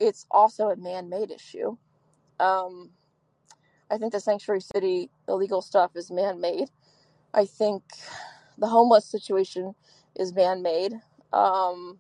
It's 0.00 0.26
also 0.30 0.70
a 0.70 0.76
man 0.76 1.08
made 1.10 1.30
issue. 1.30 1.76
Um, 2.40 2.90
I 3.90 3.98
think 3.98 4.12
the 4.12 4.20
sanctuary 4.20 4.60
city 4.62 5.10
illegal 5.28 5.62
stuff 5.62 5.92
is 5.96 6.10
man 6.10 6.40
made. 6.40 6.70
I 7.34 7.46
think 7.46 7.82
the 8.58 8.68
homeless 8.68 9.06
situation 9.06 9.74
is 10.16 10.34
man 10.34 10.62
made. 10.62 10.94
Um, 11.32 11.98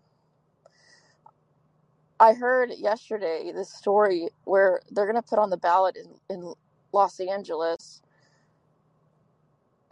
I 2.20 2.34
heard 2.34 2.70
yesterday 2.78 3.52
this 3.54 3.72
story 3.72 4.28
where 4.44 4.80
they're 4.90 5.06
going 5.06 5.16
to 5.16 5.22
put 5.28 5.38
on 5.38 5.50
the 5.50 5.56
ballot 5.58 5.96
in, 5.96 6.14
in 6.34 6.54
Los 6.92 7.20
Angeles 7.20 7.92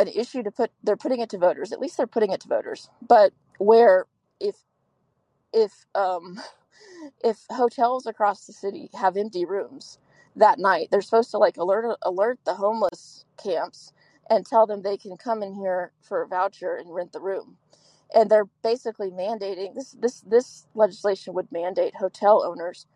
an 0.01 0.09
issue 0.09 0.45
to 0.45 0.53
put 0.53 0.73
they're 0.85 0.99
putting 0.99 1.21
it 1.21 1.31
to 1.31 1.39
voters 1.39 1.73
at 1.73 1.81
least 1.81 1.99
they're 1.99 2.09
putting 2.09 2.33
it 2.33 2.41
to 2.43 2.49
voters 2.49 2.91
but 3.09 3.33
where 3.59 4.07
if 4.41 4.57
if 5.53 5.87
um 5.95 6.41
if 7.25 7.45
hotels 7.51 8.07
across 8.07 8.47
the 8.47 8.53
city 8.55 8.91
have 8.95 9.17
empty 9.17 9.45
rooms 9.47 9.99
that 10.37 10.59
night 10.59 10.89
they're 10.91 11.03
supposed 11.03 11.31
to 11.33 11.39
like 11.39 11.57
alert 11.59 11.99
alert 12.05 12.39
the 12.47 12.55
homeless 12.55 13.25
camps 13.43 13.93
and 14.31 14.47
tell 14.47 14.67
them 14.67 14.83
they 14.83 14.97
can 14.97 15.17
come 15.17 15.43
in 15.43 15.55
here 15.55 15.93
for 16.03 16.23
a 16.23 16.29
voucher 16.29 16.77
and 16.77 16.95
rent 16.95 17.13
the 17.13 17.21
room. 17.21 17.57
And 18.15 18.31
they're 18.31 18.49
basically 18.63 19.11
mandating 19.11 19.75
this 19.75 19.93
this 20.01 20.21
this 20.23 20.67
legislation 20.75 21.35
would 21.35 21.51
mandate 21.53 21.97
hotel 21.97 22.45
owners 22.45 22.87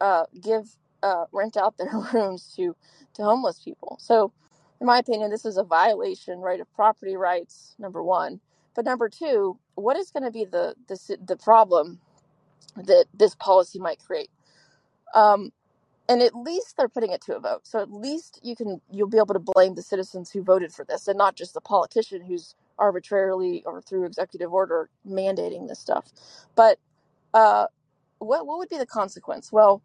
uh, 0.00 0.24
give 0.42 0.76
uh, 1.02 1.24
rent 1.32 1.56
out 1.56 1.78
their 1.78 1.90
rooms 2.14 2.52
to 2.56 2.76
to 3.14 3.22
homeless 3.22 3.60
people. 3.64 3.98
So 4.00 4.32
in 4.80 4.86
my 4.86 4.98
opinion 4.98 5.30
this 5.30 5.44
is 5.46 5.56
a 5.56 5.64
violation 5.64 6.40
right 6.40 6.60
of 6.60 6.72
property 6.74 7.16
rights 7.16 7.74
number 7.78 8.02
one. 8.02 8.40
But 8.74 8.84
number 8.84 9.08
two 9.08 9.58
what 9.74 9.96
is 9.96 10.10
going 10.10 10.24
to 10.24 10.30
be 10.30 10.44
the, 10.44 10.74
the 10.88 11.18
the 11.26 11.36
problem 11.36 12.00
that 12.86 13.06
this 13.14 13.34
policy 13.34 13.78
might 13.78 14.00
create. 14.00 14.30
Um, 15.14 15.52
and 16.08 16.22
at 16.22 16.34
least 16.34 16.76
they're 16.76 16.88
putting 16.88 17.12
it 17.12 17.20
to 17.22 17.36
a 17.36 17.40
vote. 17.40 17.66
So 17.66 17.80
at 17.80 17.92
least 17.92 18.40
you 18.42 18.56
can 18.56 18.80
you'll 18.90 19.08
be 19.08 19.18
able 19.18 19.34
to 19.34 19.40
blame 19.40 19.74
the 19.74 19.82
citizens 19.82 20.30
who 20.30 20.42
voted 20.42 20.72
for 20.72 20.84
this 20.84 21.08
and 21.08 21.18
not 21.18 21.36
just 21.36 21.54
the 21.54 21.60
politician 21.60 22.22
who's 22.24 22.54
arbitrarily 22.78 23.62
or 23.66 23.82
through 23.82 24.06
executive 24.06 24.52
order 24.52 24.88
mandating 25.06 25.68
this 25.68 25.78
stuff. 25.78 26.06
But 26.54 26.78
uh, 27.34 27.66
what 28.18 28.46
what 28.46 28.58
would 28.58 28.70
be 28.70 28.78
the 28.78 28.86
consequence? 28.86 29.52
Well 29.52 29.82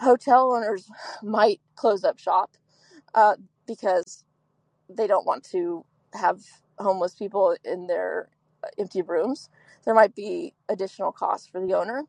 hotel 0.00 0.52
owners 0.52 0.90
might 1.22 1.60
close 1.76 2.04
up 2.04 2.18
shop 2.18 2.56
uh, 3.14 3.36
because 3.66 4.24
they 4.88 5.06
don't 5.06 5.26
want 5.26 5.44
to 5.44 5.84
have 6.14 6.40
homeless 6.78 7.14
people 7.14 7.56
in 7.64 7.86
their 7.86 8.28
uh, 8.64 8.68
empty 8.78 9.02
rooms 9.02 9.48
there 9.84 9.94
might 9.94 10.14
be 10.14 10.54
additional 10.68 11.12
costs 11.12 11.48
for 11.48 11.60
the 11.66 11.74
owner 11.74 12.02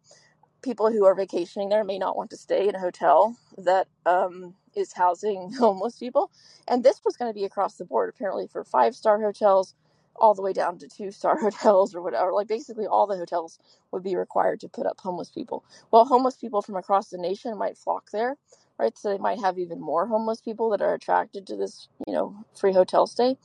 people 0.63 0.91
who 0.91 1.05
are 1.05 1.15
vacationing 1.15 1.69
there 1.69 1.85
may 1.85 1.99
not 1.99 2.17
want 2.17 2.31
to 2.31 2.38
stay 2.38 2.69
in 2.69 2.75
a 2.75 2.81
hotel 2.81 3.38
that 3.59 3.88
um, 4.07 4.55
is 4.75 4.93
housing 4.93 5.53
homeless 5.59 5.99
people. 5.99 6.31
And 6.67 6.83
this 6.85 7.01
was 7.05 7.17
going 7.17 7.31
to 7.31 7.35
be 7.39 7.45
across 7.45 7.75
the 7.77 7.85
board, 7.85 8.11
apparently, 8.15 8.47
for 8.47 8.65
five 8.65 8.95
star 8.95 9.21
hotels 9.21 9.75
all 10.17 10.35
the 10.35 10.43
way 10.43 10.53
down 10.53 10.79
to 10.79 10.89
two 10.89 11.11
star 11.13 11.39
hotels 11.41 11.95
or 11.95 12.03
whatever. 12.03 12.33
Like 12.33 12.49
basically, 12.49 12.88
all 12.88 13.07
the 13.07 13.17
hotels 13.17 13.59
would 13.93 14.03
be 14.03 14.17
required 14.17 14.61
to 14.61 14.69
put 14.69 14.88
up 14.88 15.01
homeless 15.01 15.31
people. 15.31 15.65
Well, 15.91 16.05
homeless 16.05 16.38
people 16.38 16.63
from 16.63 16.77
across 16.77 17.09
the 17.09 17.19
nation 17.19 17.57
might 17.57 17.79
flock 17.79 18.11
there, 18.11 18.38
right? 18.79 18.97
So 18.99 19.11
they 19.11 19.19
might 19.19 19.41
have 19.41 19.59
even 19.59 19.81
more 19.81 20.07
homeless 20.07 20.41
people 20.41 20.71
that 20.71 20.83
are 20.83 20.95
attracted 20.95 21.47
to 21.47 21.57
this, 21.57 21.89
you 22.07 22.13
know, 22.15 22.35
free 22.59 22.73
hotel 22.73 23.07
stay. 23.07 23.38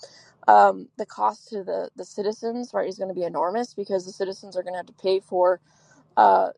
Um, 0.51 0.89
the 0.99 1.07
cost 1.07 1.49
to 1.51 1.65
the 1.65 1.91
the 1.97 2.07
citizens, 2.07 2.73
right, 2.75 2.89
is 2.89 2.99
going 2.99 3.09
to 3.11 3.15
be 3.15 3.25
enormous 3.25 3.75
because 3.75 4.07
the 4.07 4.13
citizens 4.13 4.57
are 4.57 4.65
going 4.65 4.75
to 4.75 4.79
have 4.79 4.87
to 4.87 4.95
pay 4.95 5.21
for 5.21 5.61
uh, 6.17 6.51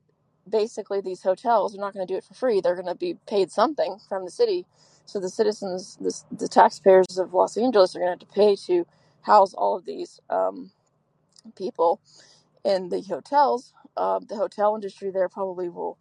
basically 0.49 1.03
these 1.03 1.23
hotels 1.23 1.73
They're 1.73 1.83
not 1.83 1.95
going 1.95 2.07
to 2.07 2.13
do 2.13 2.19
it 2.19 2.25
for 2.25 2.35
free. 2.35 2.61
They're 2.63 2.77
going 2.77 2.87
to 2.89 2.97
be 2.97 3.17
paid 3.29 3.53
something 3.53 3.99
from 4.09 4.27
the 4.27 4.33
city. 4.33 4.67
So 5.07 5.21
the 5.21 5.31
citizens, 5.31 5.99
the, 6.01 6.15
the 6.37 6.49
taxpayers 6.49 7.19
of 7.19 7.35
Los 7.35 7.57
Angeles, 7.59 7.97
are 7.97 8.01
going 8.01 8.19
to 8.19 8.25
have 8.25 8.29
to 8.31 8.35
pay 8.35 8.57
to 8.69 8.87
house 9.23 9.55
all 9.55 9.77
of 9.77 9.87
these 9.87 10.21
um, 10.31 10.73
people 11.57 12.01
in 12.65 12.91
the 12.91 13.03
hotels. 13.03 13.75
Uh, 13.97 14.21
the 14.29 14.37
hotel 14.37 14.75
industry 14.75 15.11
there 15.11 15.29
probably 15.29 15.69
will 15.69 15.99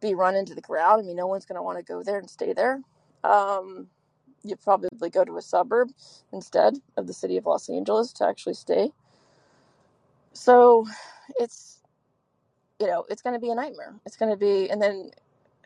be 0.00 0.14
run 0.14 0.36
into 0.36 0.54
the 0.54 0.62
ground. 0.62 1.02
I 1.02 1.06
mean, 1.06 1.16
no 1.16 1.26
one's 1.28 1.46
going 1.46 1.56
to 1.56 1.62
want 1.62 1.78
to 1.78 1.84
go 1.84 2.02
there 2.02 2.18
and 2.18 2.30
stay 2.30 2.52
there. 2.54 2.82
Um, 3.24 3.88
you 4.42 4.56
probably 4.56 5.10
go 5.10 5.24
to 5.24 5.36
a 5.36 5.42
suburb 5.42 5.90
instead 6.32 6.78
of 6.96 7.06
the 7.06 7.12
city 7.12 7.36
of 7.36 7.46
Los 7.46 7.68
Angeles 7.68 8.12
to 8.14 8.26
actually 8.26 8.54
stay. 8.54 8.90
So 10.32 10.86
it's 11.38 11.80
you 12.80 12.86
know, 12.86 13.04
it's 13.10 13.22
going 13.22 13.34
to 13.34 13.40
be 13.40 13.50
a 13.50 13.54
nightmare. 13.54 13.94
It's 14.06 14.16
going 14.16 14.30
to 14.30 14.36
be, 14.36 14.70
and 14.70 14.80
then 14.80 15.10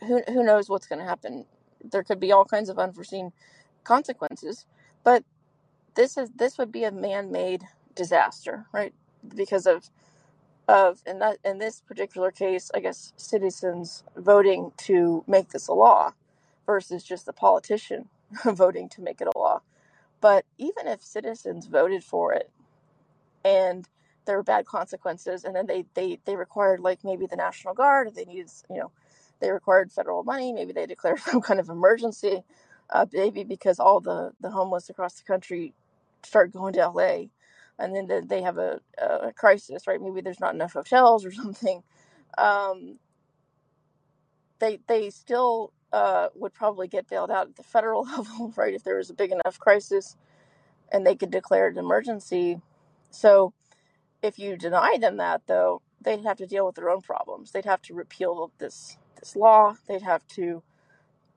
who 0.00 0.20
who 0.26 0.44
knows 0.44 0.68
what's 0.68 0.86
going 0.86 0.98
to 0.98 1.04
happen? 1.04 1.46
There 1.82 2.02
could 2.02 2.20
be 2.20 2.32
all 2.32 2.44
kinds 2.44 2.68
of 2.68 2.78
unforeseen 2.78 3.32
consequences. 3.84 4.66
But 5.04 5.24
this 5.94 6.16
is 6.16 6.30
this 6.34 6.58
would 6.58 6.72
be 6.72 6.84
a 6.84 6.90
man-made 6.90 7.62
disaster, 7.94 8.66
right? 8.72 8.92
Because 9.36 9.66
of 9.66 9.90
of 10.66 11.02
in 11.06 11.20
that 11.20 11.38
in 11.44 11.58
this 11.58 11.80
particular 11.80 12.32
case, 12.32 12.70
I 12.74 12.80
guess 12.80 13.12
citizens 13.16 14.02
voting 14.16 14.72
to 14.78 15.24
make 15.28 15.50
this 15.50 15.68
a 15.68 15.72
law 15.72 16.12
versus 16.66 17.04
just 17.04 17.26
the 17.26 17.32
politician 17.32 18.08
voting 18.46 18.88
to 18.90 19.02
make 19.02 19.20
it 19.20 19.28
a 19.34 19.38
law. 19.38 19.62
But 20.20 20.46
even 20.58 20.88
if 20.88 21.02
citizens 21.02 21.66
voted 21.66 22.04
for 22.04 22.32
it 22.34 22.44
and 23.44 23.88
there 24.26 24.36
were 24.36 24.42
bad 24.42 24.66
consequences 24.66 25.44
and 25.44 25.56
then 25.56 25.66
they 25.66 25.84
they 25.94 26.18
they 26.26 26.36
required 26.36 26.80
like 26.80 27.04
maybe 27.04 27.26
the 27.26 27.36
national 27.36 27.74
guard 27.74 28.14
they 28.14 28.26
needed 28.26 28.50
you 28.70 28.78
know 28.78 28.92
they 29.40 29.50
required 29.50 29.92
federal 29.92 30.24
money 30.24 30.52
maybe 30.52 30.72
they 30.72 30.86
declared 30.86 31.20
some 31.26 31.40
kind 31.40 31.60
of 31.60 31.68
emergency 31.70 32.42
uh, 32.90 33.06
maybe 33.12 33.44
because 33.44 33.80
all 33.80 34.00
the 34.00 34.32
the 34.40 34.50
homeless 34.50 34.90
across 34.90 35.14
the 35.16 35.24
country 35.24 35.74
start 36.24 36.52
going 36.52 36.74
to 36.74 36.88
la 36.88 37.24
and 37.78 37.96
then 37.96 38.06
they 38.28 38.42
have 38.42 38.58
a, 38.58 38.80
a 39.00 39.32
crisis 39.34 39.88
right 39.88 40.02
maybe 40.02 40.22
there's 40.22 40.40
not 40.40 40.54
enough 40.54 40.74
hotels 40.74 41.26
or 41.26 41.32
something 41.42 41.82
um, 42.38 42.98
they 44.60 44.80
they 44.88 45.10
still 45.10 45.73
uh, 45.94 46.28
would 46.34 46.52
probably 46.52 46.88
get 46.88 47.08
bailed 47.08 47.30
out 47.30 47.48
at 47.48 47.56
the 47.56 47.62
federal 47.62 48.02
level 48.16 48.52
right 48.56 48.74
if 48.74 48.82
there 48.84 48.96
was 48.96 49.10
a 49.10 49.14
big 49.14 49.32
enough 49.32 49.58
crisis 49.58 50.16
and 50.92 51.06
they 51.06 51.14
could 51.14 51.30
declare 51.30 51.68
an 51.68 51.78
emergency 51.78 52.60
so 53.10 53.54
if 54.24 54.38
you 54.38 54.56
deny 54.56 54.96
them 54.98 55.18
that, 55.18 55.42
though, 55.46 55.82
they'd 56.00 56.24
have 56.24 56.38
to 56.38 56.46
deal 56.46 56.66
with 56.66 56.74
their 56.74 56.90
own 56.90 57.02
problems. 57.02 57.52
They'd 57.52 57.66
have 57.66 57.82
to 57.82 57.94
repeal 57.94 58.50
this 58.58 58.96
this 59.20 59.36
law. 59.36 59.76
They'd 59.86 60.02
have 60.02 60.26
to, 60.28 60.62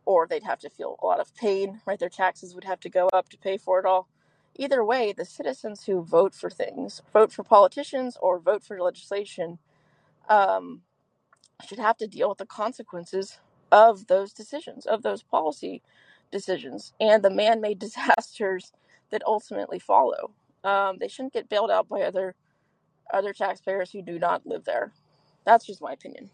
or 0.05 0.25
they'd 0.25 0.43
have 0.43 0.59
to 0.59 0.69
feel 0.69 0.97
a 1.01 1.05
lot 1.05 1.19
of 1.19 1.35
pain. 1.35 1.81
Right, 1.85 1.99
their 1.99 2.09
taxes 2.09 2.55
would 2.55 2.63
have 2.63 2.79
to 2.81 2.89
go 2.89 3.09
up 3.13 3.29
to 3.29 3.37
pay 3.37 3.57
for 3.57 3.79
it 3.79 3.85
all. 3.85 4.07
Either 4.55 4.83
way, 4.83 5.13
the 5.13 5.25
citizens 5.25 5.83
who 5.83 6.01
vote 6.01 6.33
for 6.33 6.49
things, 6.49 7.01
vote 7.13 7.31
for 7.31 7.43
politicians, 7.43 8.17
or 8.21 8.39
vote 8.39 8.63
for 8.63 8.81
legislation, 8.81 9.59
um, 10.29 10.81
should 11.67 11.77
have 11.77 11.97
to 11.97 12.07
deal 12.07 12.29
with 12.29 12.39
the 12.39 12.45
consequences 12.45 13.37
of 13.71 14.07
those 14.07 14.33
decisions, 14.33 14.85
of 14.87 15.03
those 15.03 15.23
policy 15.23 15.83
decisions, 16.31 16.93
and 17.01 17.23
the 17.23 17.29
man-made 17.31 17.79
disasters 17.87 18.73
that 19.11 19.23
ultimately 19.25 19.79
follow. 19.79 20.31
Um, 20.63 20.97
they 20.99 21.07
shouldn't 21.09 21.33
get 21.33 21.49
bailed 21.49 21.71
out 21.71 21.89
by 21.89 22.01
other 22.03 22.35
other 23.13 23.33
taxpayers 23.33 23.91
who 23.91 24.01
do 24.01 24.19
not 24.19 24.45
live 24.47 24.65
there. 24.65 24.93
That's 25.45 25.65
just 25.65 25.81
my 25.81 25.93
opinion. 25.93 26.29